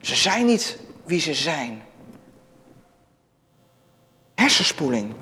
[0.00, 1.85] Ze zijn niet wie ze zijn
[4.36, 5.14] hersenspoeling.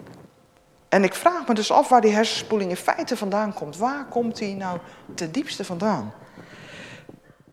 [0.88, 3.76] En ik vraag me dus af waar die hersenspoeling in feite vandaan komt.
[3.76, 4.78] Waar komt die nou
[5.14, 6.12] ten diepste vandaan?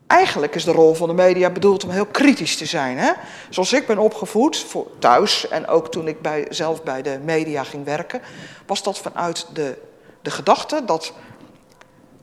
[0.06, 2.98] Eigenlijk is de rol van de media bedoeld om heel kritisch te zijn.
[2.98, 3.12] Hè?
[3.50, 7.64] Zoals ik ben opgevoed, voor thuis en ook toen ik bij, zelf bij de media
[7.64, 8.20] ging werken,
[8.66, 9.78] was dat vanuit de,
[10.22, 11.12] de gedachte dat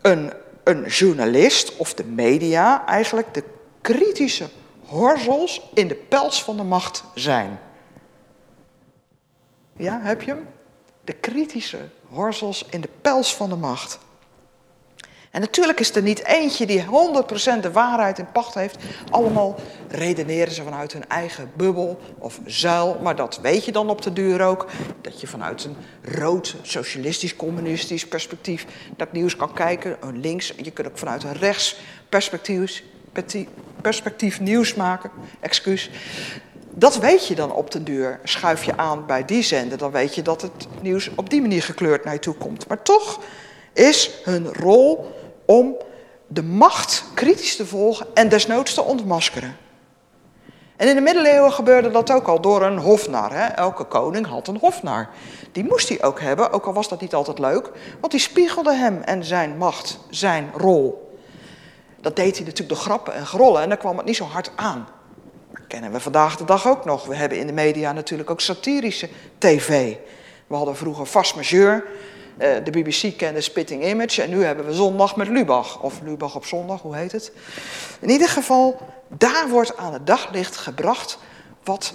[0.02, 0.34] een,
[0.64, 3.44] een journalist of de media eigenlijk de
[3.82, 4.50] kritische
[4.86, 7.60] horzels in de pels van de macht zijn.
[9.80, 10.48] Ja, heb je hem?
[11.04, 11.78] De kritische
[12.10, 14.00] horzels in de pels van de macht.
[15.32, 16.88] En natuurlijk is er niet eentje die 100%
[17.62, 18.78] de waarheid in pacht heeft.
[19.10, 19.56] Allemaal
[19.88, 23.00] redeneren ze vanuit hun eigen bubbel of zuil.
[23.02, 24.68] Maar dat weet je dan op de duur ook.
[25.02, 28.66] Dat je vanuit een rood, socialistisch, communistisch perspectief
[28.98, 29.98] dat nieuws kan kijken.
[30.00, 32.84] Een links, je kunt ook vanuit een rechts perspectief,
[33.82, 35.12] perspectief nieuws maken.
[35.40, 35.90] Excuus.
[36.80, 38.20] Dat weet je dan op den duur.
[38.24, 41.64] Schuif je aan bij die zender, dan weet je dat het nieuws op die manier
[41.64, 42.68] gekleurd naar je toe komt.
[42.68, 43.20] Maar toch
[43.74, 45.16] is hun rol
[45.46, 45.76] om
[46.28, 49.58] de macht kritisch te volgen en desnoods te ontmaskeren.
[50.76, 53.34] En in de middeleeuwen gebeurde dat ook al door een hofnar.
[53.34, 53.46] Hè?
[53.46, 55.10] Elke koning had een hofnar.
[55.52, 58.74] Die moest hij ook hebben, ook al was dat niet altijd leuk, want die spiegelde
[58.74, 61.18] hem en zijn macht, zijn rol.
[62.02, 64.52] Dat deed hij natuurlijk door grappen en grollen en dan kwam het niet zo hard
[64.56, 64.88] aan.
[65.70, 67.06] Kennen we vandaag de dag ook nog.
[67.06, 69.96] We hebben in de media natuurlijk ook satirische tv.
[70.48, 71.84] We hadden vroeger Vast Majeur,
[72.38, 75.82] eh, de BBC kende Spitting Image en nu hebben we Zondag met Lubach.
[75.82, 77.32] Of Lubach op zondag, hoe heet het?
[78.00, 81.18] In ieder geval, daar wordt aan het daglicht gebracht
[81.64, 81.94] wat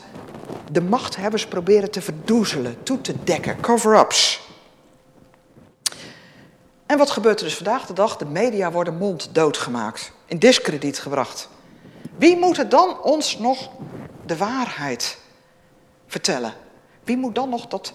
[0.70, 4.41] de machthebbers proberen te verdoezelen, toe te dekken, cover-ups.
[6.87, 8.16] En wat gebeurt er dus vandaag de dag?
[8.16, 11.49] De media worden monddood gemaakt, in discrediet gebracht.
[12.16, 13.70] Wie moet dan ons nog
[14.26, 15.18] de waarheid
[16.06, 16.54] vertellen?
[17.04, 17.94] Wie moet dan nog dat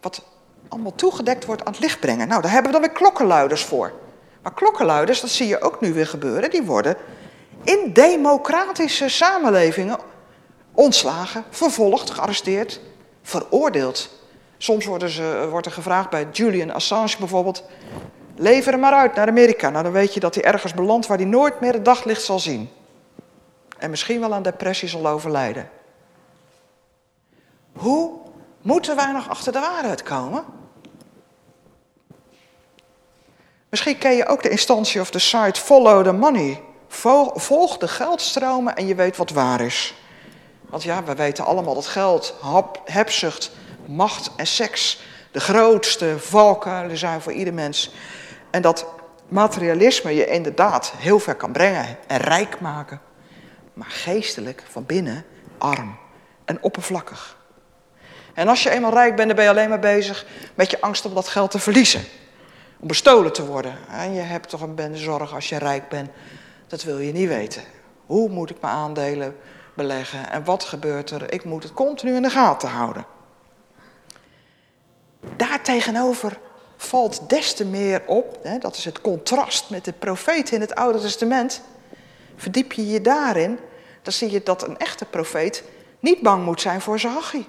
[0.00, 0.22] wat
[0.68, 2.28] allemaal toegedekt wordt aan het licht brengen?
[2.28, 3.92] Nou, daar hebben we dan weer klokkenluiders voor.
[4.42, 6.96] Maar klokkenluiders, dat zie je ook nu weer gebeuren, die worden
[7.62, 9.98] in democratische samenlevingen
[10.72, 12.80] ontslagen, vervolgd, gearresteerd,
[13.22, 14.08] veroordeeld.
[14.58, 17.64] Soms worden ze, wordt er gevraagd bij Julian Assange bijvoorbeeld:
[18.36, 19.70] lever hem maar uit naar Amerika.
[19.70, 22.38] Nou, dan weet je dat hij ergens belandt waar hij nooit meer het daglicht zal
[22.38, 22.70] zien.
[23.84, 25.70] En misschien wel aan depressie zal overlijden.
[27.72, 28.20] Hoe
[28.62, 30.44] moeten wij nog achter de waarheid komen?
[33.68, 36.62] Misschien ken je ook de instantie of de site Follow the Money.
[37.34, 39.94] Volg de geldstromen en je weet wat waar is.
[40.60, 42.34] Want ja, we weten allemaal dat geld,
[42.84, 43.50] hebzucht,
[43.86, 47.94] macht en seks de grootste valkuilen zijn voor ieder mens.
[48.50, 48.86] En dat
[49.28, 53.00] materialisme je inderdaad heel ver kan brengen en rijk maken.
[53.74, 55.24] Maar geestelijk van binnen
[55.58, 55.98] arm
[56.44, 57.36] en oppervlakkig.
[58.34, 61.04] En als je eenmaal rijk bent, dan ben je alleen maar bezig met je angst
[61.04, 62.04] om dat geld te verliezen.
[62.80, 63.78] Om bestolen te worden.
[63.90, 66.10] En je hebt toch een bende zorg als je rijk bent.
[66.66, 67.62] Dat wil je niet weten.
[68.06, 69.36] Hoe moet ik mijn aandelen
[69.74, 71.32] beleggen en wat gebeurt er?
[71.32, 73.06] Ik moet het continu in de gaten houden.
[75.36, 76.38] Daartegenover
[76.76, 80.74] valt des te meer op, hè, dat is het contrast met de profeten in het
[80.74, 81.62] Oude Testament.
[82.36, 83.58] Verdiep je je daarin,
[84.02, 85.64] dan zie je dat een echte profeet
[86.00, 87.46] niet bang moet zijn voor zijn.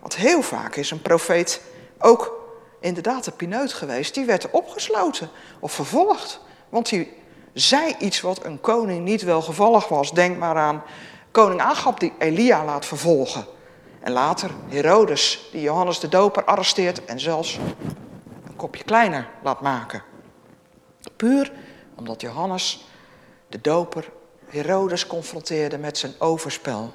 [0.00, 1.62] Want heel vaak is een profeet
[1.98, 2.38] ook
[2.80, 4.14] inderdaad een pineut geweest.
[4.14, 6.40] Die werd opgesloten of vervolgd.
[6.68, 7.12] Want die
[7.52, 10.12] zei iets wat een koning niet wel gevallig was.
[10.12, 10.82] Denk maar aan
[11.30, 13.44] koning Agab die Elia laat vervolgen.
[14.00, 17.58] En later Herodes die Johannes de Doper arresteert en zelfs
[18.46, 20.02] een kopje kleiner laat maken.
[21.16, 21.52] Puur
[21.96, 22.86] omdat Johannes
[23.48, 24.10] de Doper
[24.48, 26.92] Herodes confronteerde met zijn overspel.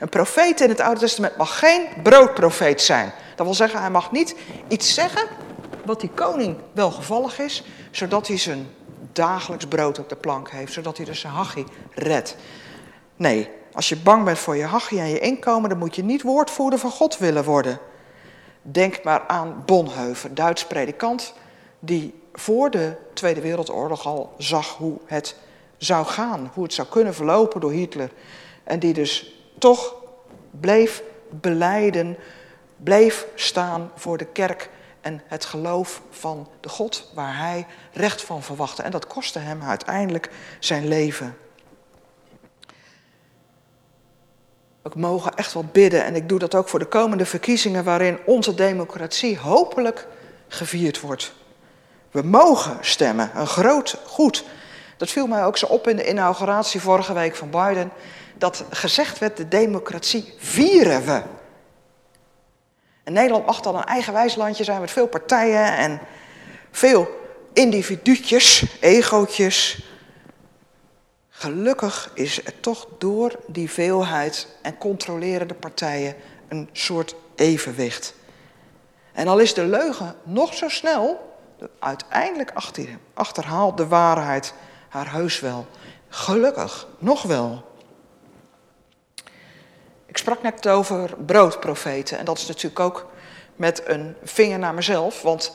[0.00, 3.12] Een profeet in het Oude Testament mag geen broodprofeet zijn.
[3.36, 4.36] Dat wil zeggen, hij mag niet
[4.68, 5.26] iets zeggen
[5.84, 8.66] wat die koning wel gevallig is, zodat hij zijn
[9.12, 12.36] dagelijks brood op de plank heeft, zodat hij dus zijn hachie redt.
[13.16, 16.22] Nee, als je bang bent voor je hachie en je inkomen, dan moet je niet
[16.22, 17.78] woordvoerder van God willen worden.
[18.62, 21.34] Denk maar aan Bonhoeffer, Duits predikant,
[21.78, 25.36] die voor de Tweede Wereldoorlog al zag hoe het
[25.76, 28.10] zou gaan, hoe het zou kunnen verlopen door Hitler.
[28.64, 29.94] En die dus toch
[30.50, 32.16] bleef beleiden,
[32.76, 34.70] bleef staan voor de kerk
[35.00, 38.82] en het geloof van de God waar hij recht van verwachtte.
[38.82, 41.36] En dat kostte hem uiteindelijk zijn leven.
[44.82, 48.18] We mogen echt wel bidden en ik doe dat ook voor de komende verkiezingen waarin
[48.26, 50.06] onze democratie hopelijk
[50.48, 51.32] gevierd wordt.
[52.10, 54.44] We mogen stemmen, een groot goed.
[54.96, 57.90] Dat viel mij ook zo op in de inauguratie vorige week van Biden
[58.34, 61.22] dat gezegd werd, de democratie vieren we.
[63.04, 66.00] En Nederland mag dan een eigenwijs landje zijn met veel partijen en
[66.70, 67.08] veel
[67.52, 69.84] individuutjes, egootjes.
[71.28, 76.14] Gelukkig is er toch door die veelheid en controlerende partijen
[76.48, 78.14] een soort evenwicht.
[79.12, 81.34] En al is de leugen nog zo snel,
[81.78, 84.54] uiteindelijk achter- achterhaalt de waarheid
[84.96, 85.66] haar heus wel.
[86.08, 87.64] Gelukkig, nog wel.
[90.06, 93.06] Ik sprak net over broodprofeten en dat is natuurlijk ook
[93.56, 95.22] met een vinger naar mezelf.
[95.22, 95.52] Want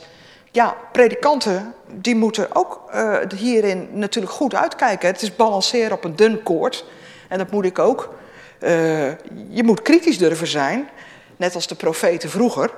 [0.51, 5.07] ja, predikanten die moeten ook eh, hierin natuurlijk goed uitkijken.
[5.07, 6.85] Het is balanceren op een dun koord
[7.27, 8.13] en dat moet ik ook.
[8.59, 9.09] Eh,
[9.49, 10.89] je moet kritisch durven zijn,
[11.37, 12.71] net als de profeten vroeger.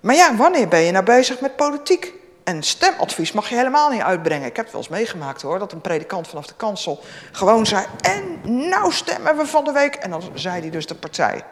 [0.00, 2.12] Maar ja, wanneer ben je nou bezig met politiek?
[2.44, 4.48] En stemadvies mag je helemaal niet uitbrengen.
[4.48, 7.00] Ik heb het wel eens meegemaakt hoor, dat een predikant vanaf de kansel
[7.32, 7.86] gewoon zei...
[8.00, 9.94] en nou stemmen we van de week.
[9.94, 11.44] En dan zei hij dus de partij.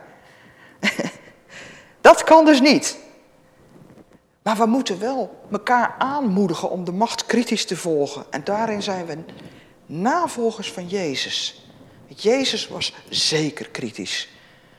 [2.01, 2.99] dat kan dus niet.
[4.43, 8.25] Maar we moeten wel elkaar aanmoedigen om de macht kritisch te volgen.
[8.31, 9.19] En daarin zijn we
[9.87, 11.67] navolgers van Jezus.
[12.07, 14.29] Jezus was zeker kritisch.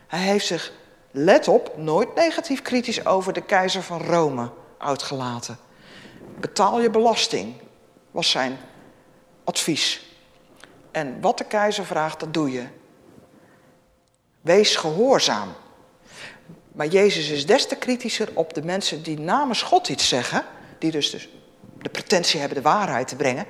[0.08, 0.72] Hij heeft zich,
[1.12, 5.58] let op, nooit negatief kritisch over de keizer van Rome uitgelaten.
[6.40, 7.54] Betaal je belasting,
[8.12, 8.58] was zijn
[9.44, 10.12] advies.
[10.92, 12.68] En wat de keizer vraagt, dat doe je.
[14.42, 15.54] Wees gehoorzaam.
[16.72, 20.46] Maar Jezus is des te kritischer op de mensen die namens God iets zeggen,
[20.80, 21.30] die dus,
[21.82, 23.46] de pretentie hebben de waarheid te brengen,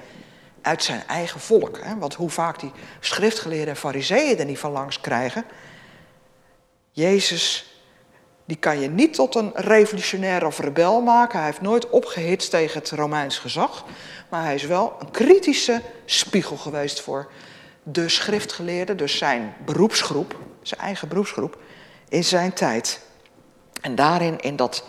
[0.62, 1.80] uit zijn eigen volk.
[2.00, 5.46] Want hoe vaak die schriftgeleerden en fariseeën er niet van langs krijgen.
[6.92, 7.73] Jezus,
[8.46, 11.38] die kan je niet tot een revolutionair of rebel maken.
[11.38, 13.86] Hij heeft nooit opgehitst tegen het Romeins gezag.
[14.30, 17.32] Maar hij is wel een kritische spiegel geweest voor
[17.84, 21.58] de schriftgeleerden, dus zijn beroepsgroep, zijn eigen beroepsgroep,
[22.10, 23.02] in zijn tijd.
[23.82, 24.86] En daarin, in dat,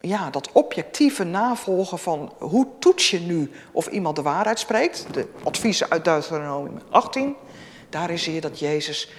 [0.00, 5.28] ja, dat objectieve navolgen van hoe toets je nu of iemand de waarheid spreekt, de
[5.42, 7.36] adviezen uit Deuteronomium 18,
[7.90, 9.10] daarin zie je dat Jezus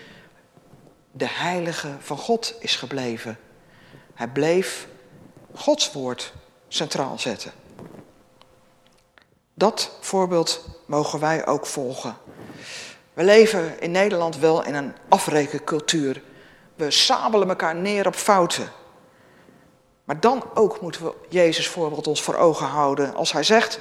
[1.18, 3.38] de heilige van God is gebleven.
[4.14, 4.88] Hij bleef
[5.54, 6.34] Gods woord
[6.68, 7.52] centraal zetten.
[9.54, 12.18] Dat voorbeeld mogen wij ook volgen.
[13.14, 16.22] We leven in Nederland wel in een afrekencultuur.
[16.76, 18.72] We sabelen elkaar neer op fouten.
[20.04, 23.16] Maar dan ook moeten we Jezus voorbeeld ons voor ogen houden.
[23.16, 23.80] Als hij zegt,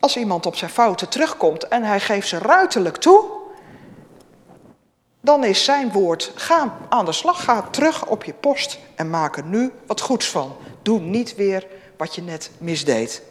[0.00, 3.39] als iemand op zijn fouten terugkomt en hij geeft ze ruiterlijk toe,
[5.20, 9.36] dan is zijn woord, ga aan de slag, ga terug op je post en maak
[9.36, 10.56] er nu wat goeds van.
[10.82, 11.66] Doe niet weer
[11.96, 13.22] wat je net misdeed.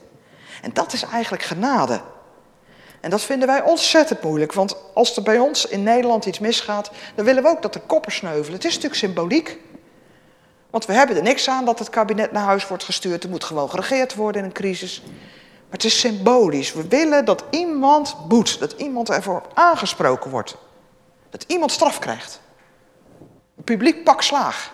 [0.61, 2.01] En dat is eigenlijk genade.
[2.99, 6.91] En dat vinden wij ontzettend moeilijk, want als er bij ons in Nederland iets misgaat,
[7.15, 8.53] dan willen we ook dat de koppen sneuvelen.
[8.53, 9.57] Het is natuurlijk symboliek.
[10.69, 13.23] Want we hebben er niks aan dat het kabinet naar huis wordt gestuurd.
[13.23, 15.01] Er moet gewoon geregeerd worden in een crisis.
[15.03, 16.73] Maar het is symbolisch.
[16.73, 20.55] We willen dat iemand boet, dat iemand ervoor aangesproken wordt.
[21.30, 22.41] Dat iemand straf krijgt.
[23.57, 24.73] Een publiek pak slaag.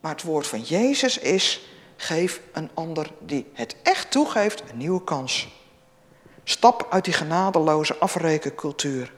[0.00, 1.60] Maar het woord van Jezus is:
[1.96, 5.48] geef een ander die het echt toegeeft een nieuwe kans.
[6.44, 9.12] Stap uit die genadeloze afrekencultuur.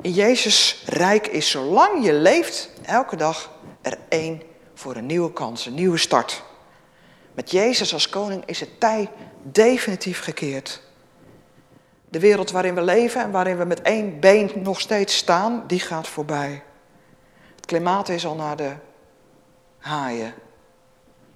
[0.00, 3.50] In Jezus rijk is zolang je leeft, elke dag
[3.80, 4.42] er één
[4.74, 6.42] voor een nieuwe kans, een nieuwe start.
[7.34, 9.10] Met Jezus als koning is het tij
[9.42, 10.82] definitief gekeerd.
[12.10, 15.80] De wereld waarin we leven en waarin we met één been nog steeds staan, die
[15.80, 16.62] gaat voorbij.
[17.56, 18.72] Het klimaat is al naar de
[19.78, 20.34] haaien.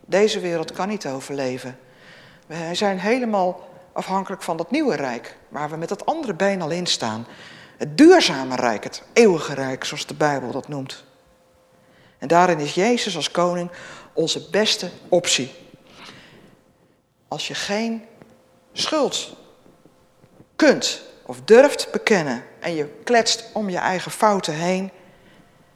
[0.01, 1.79] Deze wereld kan niet overleven.
[2.47, 6.71] We zijn helemaal afhankelijk van dat nieuwe rijk, waar we met dat andere been al
[6.71, 7.27] in staan.
[7.77, 11.05] Het duurzame rijk, het eeuwige rijk, zoals de Bijbel dat noemt.
[12.19, 13.71] En daarin is Jezus als koning
[14.13, 15.53] onze beste optie.
[17.29, 18.05] Als je geen
[18.73, 19.37] schuld
[20.57, 24.91] kunt of durft bekennen en je kletst om je eigen fouten heen,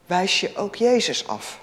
[0.07, 1.61] wijs je ook Jezus af.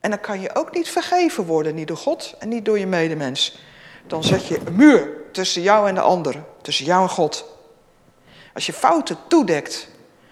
[0.00, 2.86] En dan kan je ook niet vergeven worden, niet door God en niet door je
[2.86, 3.58] medemens.
[4.06, 7.44] Dan zet je een muur tussen jou en de ander, tussen jou en God.
[8.54, 9.88] Als je fouten toedekt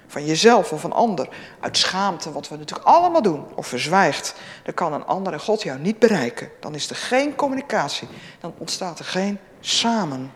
[0.07, 1.29] van jezelf of een ander,
[1.61, 5.63] uit schaamte, wat we natuurlijk allemaal doen, of verzwijgt, dan kan een ander en God
[5.63, 6.51] jou niet bereiken.
[6.61, 8.09] Dan is er geen communicatie,
[8.41, 10.33] dan ontstaat er geen samen.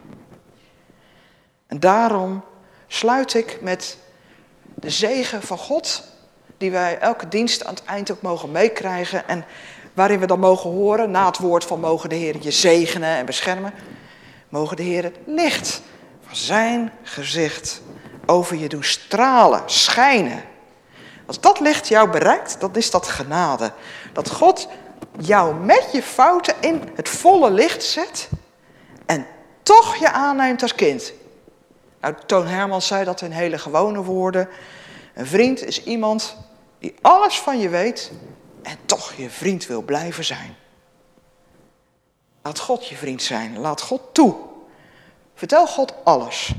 [1.68, 2.44] En daarom
[2.86, 3.96] sluit ik met
[4.74, 6.04] de zegen van God,
[6.56, 9.28] die wij elke dienst aan het eind ook mogen meekrijgen.
[9.28, 9.44] En
[9.94, 13.26] waarin we dan mogen horen, na het woord van mogen de Heer je zegenen en
[13.26, 13.72] beschermen,
[14.48, 15.82] mogen de Heer het licht
[16.26, 17.80] van zijn gezicht
[18.26, 20.42] over je doen stralen, schijnen.
[21.26, 23.72] Als dat licht jou bereikt, dan is dat genade.
[24.12, 24.68] Dat God
[25.18, 28.28] jou met je fouten in het volle licht zet
[29.06, 29.26] en
[29.62, 31.12] toch je aanneemt als kind.
[32.00, 34.48] Nou, Toon Hermans zei dat in hele gewone woorden.
[35.14, 36.36] Een vriend is iemand
[36.78, 38.12] die alles van je weet
[38.62, 40.56] en toch je vriend wil blijven zijn.
[42.42, 43.58] Laat God je vriend zijn.
[43.58, 44.36] Laat God toe.
[45.34, 46.54] Vertel God alles.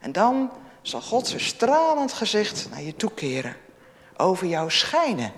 [0.00, 0.50] En dan
[0.82, 3.56] zal God zijn stralend gezicht naar je toekeren.
[4.16, 5.32] Over jou schijnen.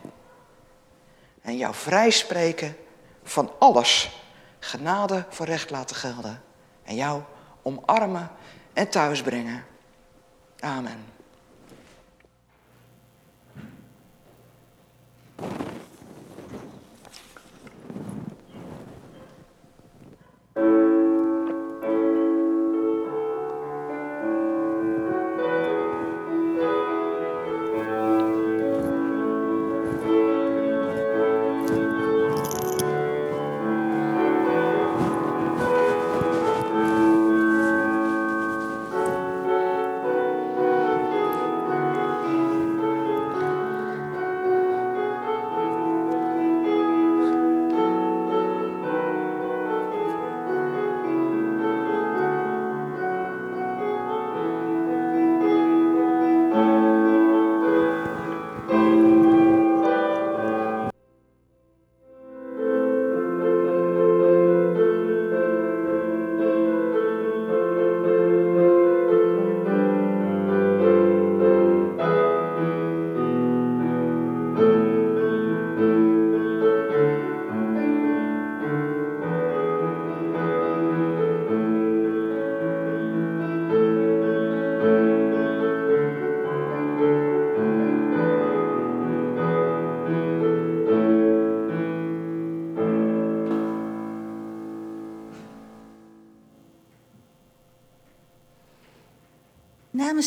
[1.43, 2.77] En jou vrijspreken
[3.23, 4.21] van alles.
[4.59, 6.43] Genade voor recht laten gelden.
[6.83, 7.23] En jou
[7.63, 8.31] omarmen
[8.73, 9.65] en thuisbrengen.
[10.61, 11.05] Amen.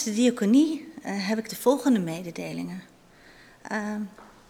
[0.05, 2.83] De diaconie eh, heb ik de volgende mededelingen.
[3.61, 4.01] Ehm,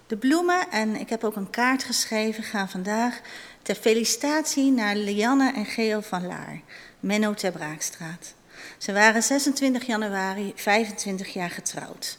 [0.07, 3.21] de bloemen, en ik heb ook een kaart geschreven, gaan vandaag
[3.61, 6.61] ter felicitatie naar Lianne en Geo van Laar,
[6.99, 8.33] Menno ter Braakstraat.
[8.77, 12.17] Ze waren 26 januari 25 jaar getrouwd.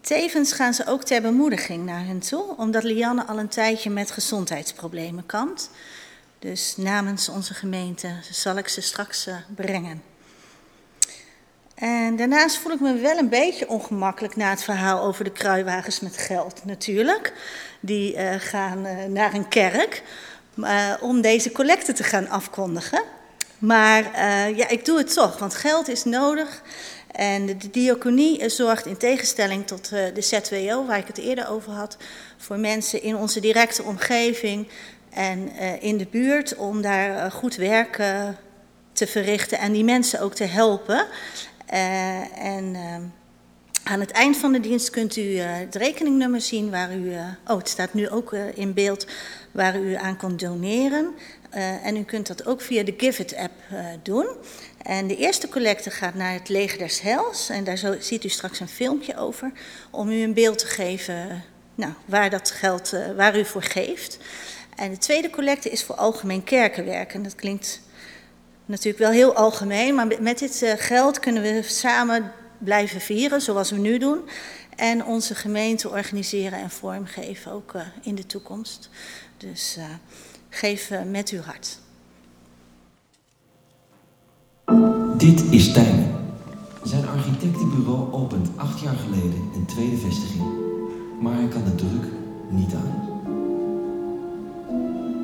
[0.00, 4.10] Tevens gaan ze ook ter bemoediging naar hen toe, omdat Lianne al een tijdje met
[4.10, 5.70] gezondheidsproblemen kampt.
[6.38, 10.02] Dus namens onze gemeente zal ik ze straks eh, brengen.
[11.78, 16.00] En daarnaast voel ik me wel een beetje ongemakkelijk na het verhaal over de kruiwagens
[16.00, 17.32] met geld, natuurlijk.
[17.80, 20.02] Die uh, gaan uh, naar een kerk
[20.56, 23.02] uh, om deze collecte te gaan afkondigen.
[23.58, 24.02] Maar
[24.56, 26.62] ja, ik doe het toch, want geld is nodig.
[27.12, 31.72] En de, de diaconie zorgt in tegenstelling tot de ZWO, waar ik het eerder over
[31.72, 31.96] had,
[32.36, 34.68] voor mensen in onze directe omgeving
[35.10, 37.96] en in de buurt om daar goed werk
[38.92, 41.06] te verrichten en die mensen ook te helpen.
[41.72, 42.96] Uh, en uh,
[43.84, 47.12] aan het eind van de dienst kunt u uh, het rekeningnummer zien waar u,
[47.46, 49.06] oh het staat nu ook in beeld,
[49.52, 51.14] waar u aan kunt doneren.
[51.82, 53.52] en u kunt dat ook via de Give It app
[54.02, 54.26] doen.
[54.82, 57.48] En de eerste collecte gaat naar het Leger des Hels.
[57.48, 59.52] En daar zo, ziet u straks een filmpje over,
[59.90, 61.44] om u een beeld te geven
[61.74, 64.18] nou, waar dat geld, waar u voor geeft.
[64.76, 67.14] En de tweede collecte is voor algemeen kerkenwerk.
[67.14, 67.80] En dat klinkt
[68.68, 73.70] natuurlijk wel heel algemeen, maar met dit uh, geld kunnen we samen blijven vieren, zoals
[73.70, 74.20] we nu doen.
[74.76, 78.90] En onze gemeente organiseren en vormgeven, ook uh, in de toekomst.
[79.36, 79.84] Dus uh,
[80.48, 81.78] geef met uw hart.
[85.16, 86.16] Dit is Tijmen.
[86.82, 90.44] Zijn architectenbureau opent acht jaar geleden een tweede vestiging.
[91.20, 92.04] Maar hij kan de druk
[92.50, 93.06] niet aan.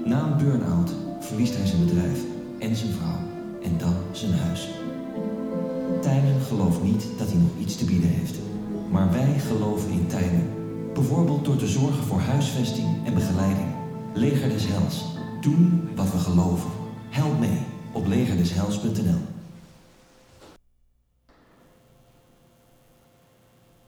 [0.04, 0.90] Na een burn-out
[1.20, 2.18] verliest hij zijn bedrijf
[2.58, 3.33] en zijn vrouw
[3.64, 4.68] en dan zijn huis.
[6.00, 8.38] Tijmen gelooft niet dat hij nog iets te bieden heeft.
[8.90, 10.52] Maar wij geloven in Tijmen.
[10.94, 13.74] Bijvoorbeeld door te zorgen voor huisvesting en begeleiding.
[14.14, 15.04] Leger des Hels.
[15.40, 16.70] Doen wat we geloven.
[17.10, 17.62] Help mee
[17.92, 19.20] op legerdeshels.nl.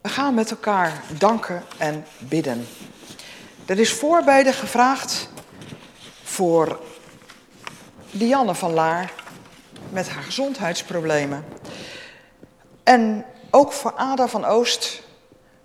[0.01, 2.67] We gaan met elkaar danken en bidden.
[3.65, 5.29] Er is voorbeden gevraagd
[6.23, 6.81] voor
[8.11, 9.13] Dianne van Laar
[9.89, 11.45] met haar gezondheidsproblemen.
[12.83, 15.03] En ook voor Ada van Oost,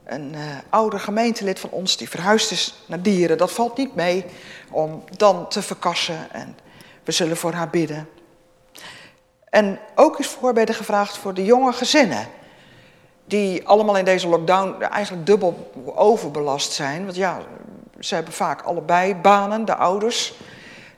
[0.03, 3.37] een uh, oude gemeentelid van ons die verhuisd is naar Dieren.
[3.37, 4.25] Dat valt niet mee
[4.71, 6.57] om dan te verkassen en
[7.03, 8.09] we zullen voor haar bidden.
[9.49, 12.27] En ook is voorbeden gevraagd voor de jonge gezinnen
[13.25, 17.03] die allemaal in deze lockdown eigenlijk dubbel overbelast zijn.
[17.03, 17.41] Want ja,
[17.99, 20.33] ze hebben vaak allebei banen, de ouders.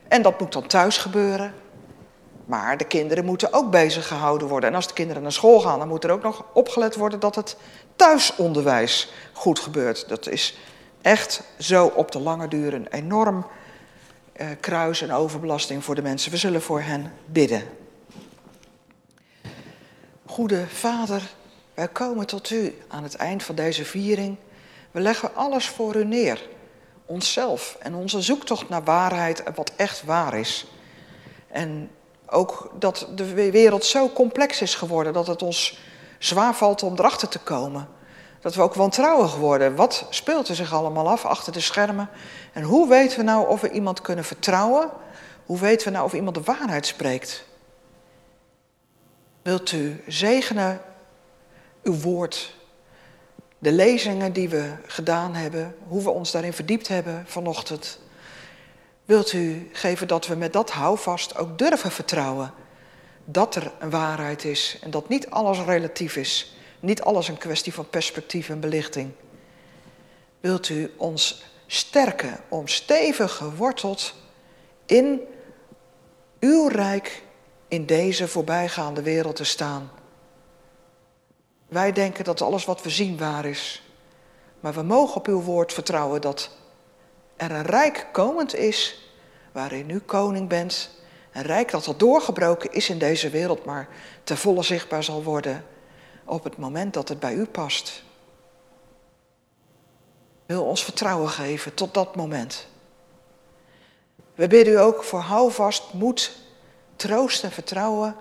[0.07, 1.53] En dat moet dan thuis gebeuren.
[2.45, 4.69] Maar de kinderen moeten ook bezig gehouden worden.
[4.69, 7.35] En als de kinderen naar school gaan, dan moet er ook nog opgelet worden dat
[7.35, 7.55] het
[7.95, 10.09] thuisonderwijs goed gebeurt.
[10.09, 10.57] Dat is
[11.01, 13.45] echt zo op de lange duur een enorm
[14.33, 16.31] eh, kruis en overbelasting voor de mensen.
[16.31, 17.63] We zullen voor hen bidden.
[20.25, 21.21] Goede Vader,
[21.73, 24.37] wij komen tot u aan het eind van deze viering.
[24.91, 26.49] We leggen alles voor u neer.
[27.05, 30.67] Onszelf en onze zoektocht naar waarheid en wat echt waar is.
[31.47, 31.89] En
[32.33, 35.79] ook dat de wereld zo complex is geworden dat het ons
[36.19, 37.87] zwaar valt om erachter te komen.
[38.41, 39.75] Dat we ook wantrouwig worden.
[39.75, 42.09] Wat speelt er zich allemaal af achter de schermen?
[42.53, 44.89] En hoe weten we nou of we iemand kunnen vertrouwen?
[45.45, 47.45] Hoe weten we nou of iemand de waarheid spreekt?
[49.41, 50.81] Wilt u zegenen
[51.83, 52.55] uw woord,
[53.59, 57.99] de lezingen die we gedaan hebben, hoe we ons daarin verdiept hebben vanochtend?
[59.05, 62.53] Wilt u geven dat we met dat houvast ook durven vertrouwen
[63.25, 67.73] dat er een waarheid is en dat niet alles relatief is, niet alles een kwestie
[67.73, 69.11] van perspectief en belichting?
[70.39, 74.13] Wilt u ons sterken om stevig geworteld
[74.85, 75.21] in
[76.39, 77.23] uw rijk
[77.67, 79.91] in deze voorbijgaande wereld te staan?
[81.67, 83.83] Wij denken dat alles wat we zien waar is.
[84.59, 86.49] Maar we mogen op uw woord vertrouwen dat
[87.43, 89.09] er een rijk komend is
[89.51, 90.89] waarin u koning bent.
[91.31, 93.87] Een rijk dat al doorgebroken is in deze wereld, maar
[94.23, 95.65] ten volle zichtbaar zal worden
[96.25, 98.03] op het moment dat het bij u past.
[100.45, 102.67] Wil ons vertrouwen geven tot dat moment.
[104.35, 106.31] We bidden u ook voor houvast, moed,
[106.95, 108.15] troost en vertrouwen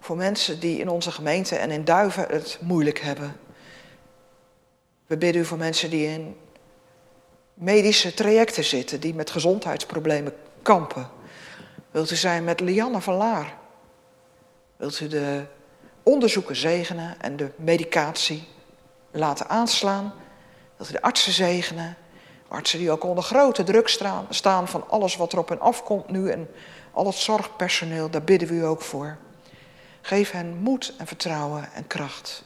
[0.00, 3.36] voor mensen die in onze gemeente en in Duiven het moeilijk hebben.
[5.06, 6.36] We bidden u voor mensen die in
[7.54, 11.08] medische trajecten zitten, die met gezondheidsproblemen kampen.
[11.90, 13.54] Wilt u zijn met Lianne van Laar?
[14.76, 15.44] Wilt u de
[16.02, 18.48] onderzoeken zegenen en de medicatie
[19.10, 20.14] laten aanslaan?
[20.76, 21.96] Wilt u de artsen zegenen?
[22.48, 23.88] Artsen die ook onder grote druk
[24.28, 26.48] staan- van alles wat er op hen afkomt nu en
[26.92, 29.16] al het zorgpersoneel, daar bidden we u ook voor.
[30.00, 32.44] Geef hen moed en vertrouwen en kracht.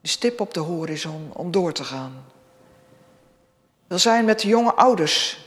[0.00, 2.24] De stip op de horizon om door te gaan.
[3.90, 5.44] Wil zijn met de jonge ouders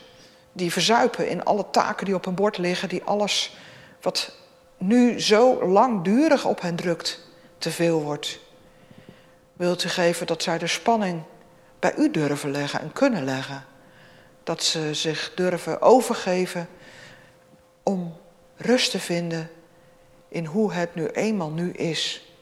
[0.52, 3.56] die verzuipen in alle taken die op hun bord liggen, die alles
[4.00, 4.34] wat
[4.78, 7.20] nu zo langdurig op hen drukt,
[7.58, 8.38] te veel wordt.
[9.52, 11.22] Wilt u geven dat zij de spanning
[11.78, 13.64] bij u durven leggen en kunnen leggen?
[14.42, 16.68] Dat ze zich durven overgeven
[17.82, 18.16] om
[18.56, 19.50] rust te vinden
[20.28, 22.34] in hoe het nu eenmaal nu is.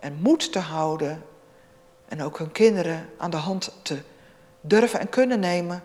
[0.00, 1.22] En moed te houden
[2.08, 3.98] en ook hun kinderen aan de hand te
[4.60, 5.82] durven en kunnen nemen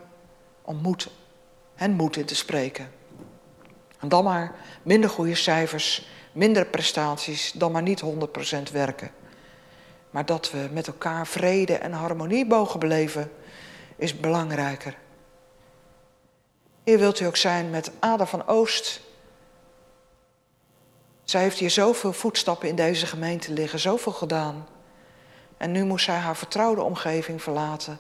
[0.62, 1.12] om moed,
[1.76, 2.92] hen moed in te spreken.
[4.00, 9.12] En dan maar minder goede cijfers, minder prestaties, dan maar niet 100% werken.
[10.10, 13.32] Maar dat we met elkaar vrede en harmonie mogen beleven,
[13.96, 14.98] is belangrijker.
[16.84, 19.02] Hier wilt u ook zijn met Ada van Oost.
[21.24, 24.68] Zij heeft hier zoveel voetstappen in deze gemeente liggen, zoveel gedaan.
[25.58, 28.00] En nu moest zij haar vertrouwde omgeving verlaten,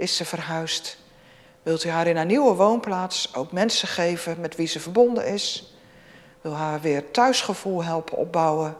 [0.00, 0.98] is ze verhuisd.
[1.62, 5.74] Wilt u haar in haar nieuwe woonplaats ook mensen geven met wie ze verbonden is?
[6.40, 8.76] Wil haar weer thuisgevoel helpen opbouwen?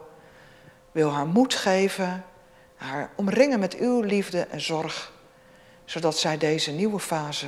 [0.93, 2.25] Wil haar moed geven?
[2.77, 5.13] Haar omringen met uw liefde en zorg,
[5.85, 7.47] zodat zij deze nieuwe fase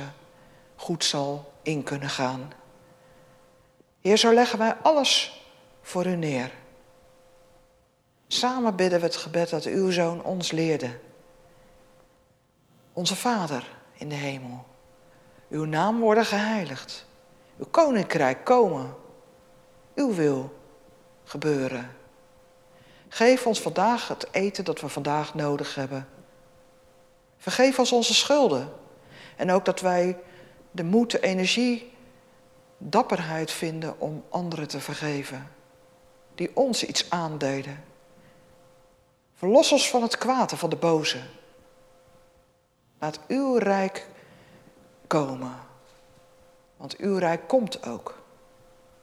[0.75, 2.53] goed zal in kunnen gaan.
[4.01, 5.41] Heer, zo leggen wij alles
[5.81, 6.51] voor u neer.
[8.27, 10.89] Samen bidden we het gebed dat uw zoon ons leerde.
[12.93, 14.65] Onze Vader in de hemel,
[15.49, 17.05] uw naam worden geheiligd,
[17.57, 18.95] uw koninkrijk komen,
[19.95, 20.59] uw wil
[21.23, 21.95] gebeuren.
[23.09, 26.07] Geef ons vandaag het eten dat we vandaag nodig hebben.
[27.37, 28.71] Vergeef ons onze schulden
[29.35, 30.19] en ook dat wij
[30.71, 31.93] de moed, de energie,
[32.77, 35.51] dapperheid vinden om anderen te vergeven
[36.35, 37.83] die ons iets aandeden.
[39.33, 41.19] Verlos ons van het kwaad en van de boze.
[43.03, 44.05] Laat uw rijk
[45.07, 45.55] komen.
[46.77, 48.23] Want uw rijk komt ook.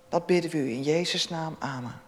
[0.08, 1.56] Dat bidden we u in Jezus' naam.
[1.58, 2.00] Amen.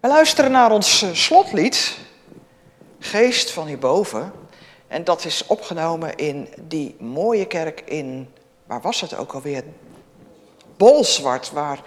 [0.00, 1.98] We luisteren naar ons eh, slotlied,
[2.98, 4.32] Geest van hierboven.
[4.86, 8.28] En dat is opgenomen in die mooie kerk in,
[8.66, 9.64] waar was het ook alweer?
[10.76, 11.80] Bolzwart, waar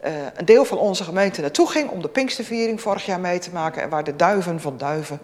[0.00, 3.50] eh, een deel van onze gemeente naartoe ging om de Pinksterviering vorig jaar mee te
[3.50, 3.82] maken.
[3.82, 5.20] En waar de duiven van duiven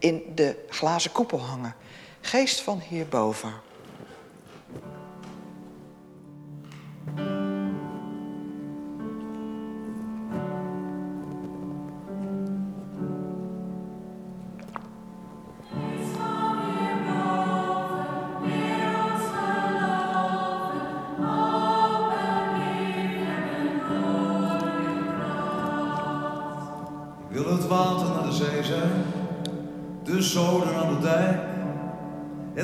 [0.00, 1.74] in de glazen koepel hangen.
[2.20, 3.52] Geest van hierboven.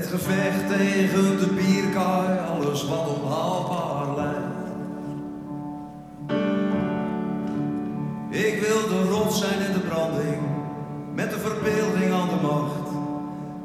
[0.06, 4.66] Het gevecht tegen de bierkaai, alles wat onhaalbaar lijkt.
[8.30, 10.42] Ik wil de rots zijn in de branding,
[11.14, 12.88] met de verbeelding aan de macht.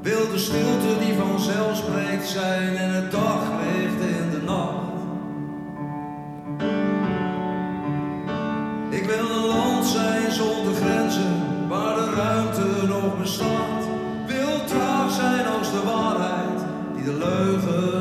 [0.02, 4.92] Wil de stilte die vanzelf spreekt zijn en het daglicht in de nacht.
[8.90, 13.71] Ik wil een land zijn zonder grenzen, waar de ruimte nog bestaat.
[17.22, 18.01] Die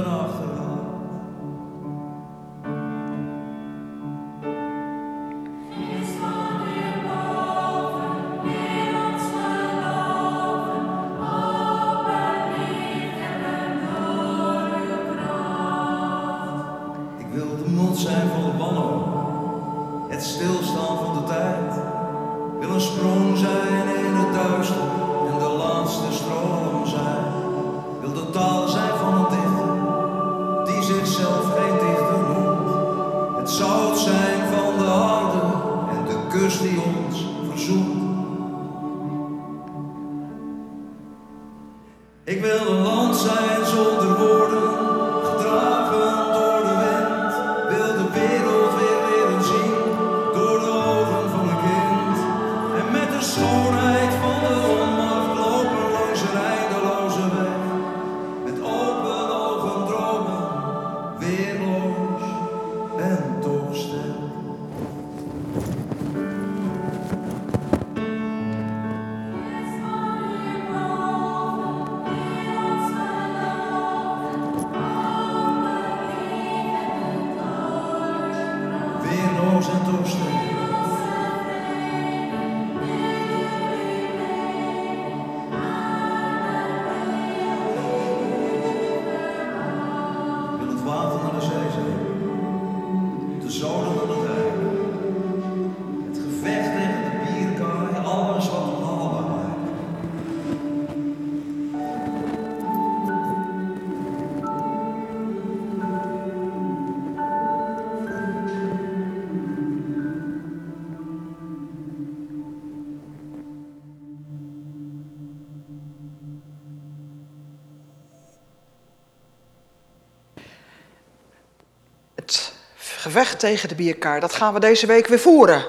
[123.20, 125.64] gevecht tegen de bierkaar, dat gaan we deze week weer voeren.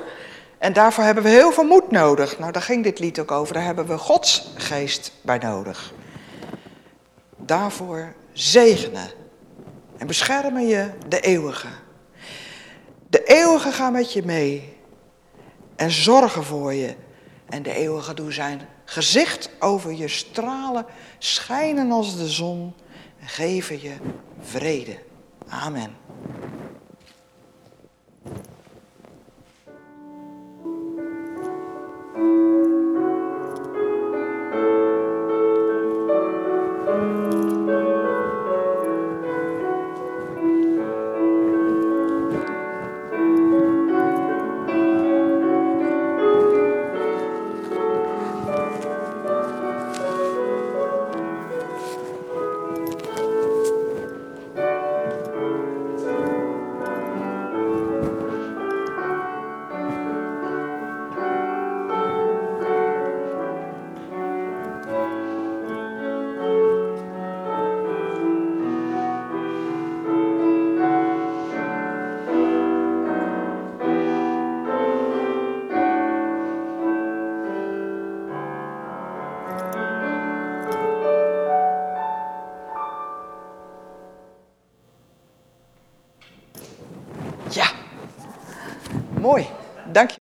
[0.58, 2.40] En daarvoor hebben we heel veel moed nodig.
[2.40, 3.54] Nou, daar ging dit lied ook over.
[3.54, 5.94] Daar hebben we Gods geest bij nodig.
[7.38, 9.10] Daarvoor zegenen
[9.98, 11.68] en beschermen je de eeuwige.
[13.08, 14.78] De eeuwige gaat met je mee
[15.76, 16.96] en zorgen voor je.
[17.50, 20.86] En de eeuwige doet zijn gezicht over je stralen,
[21.18, 22.74] schijnen als de zon
[23.20, 23.94] en geven je
[24.42, 24.98] vrede.
[25.48, 26.11] Amen.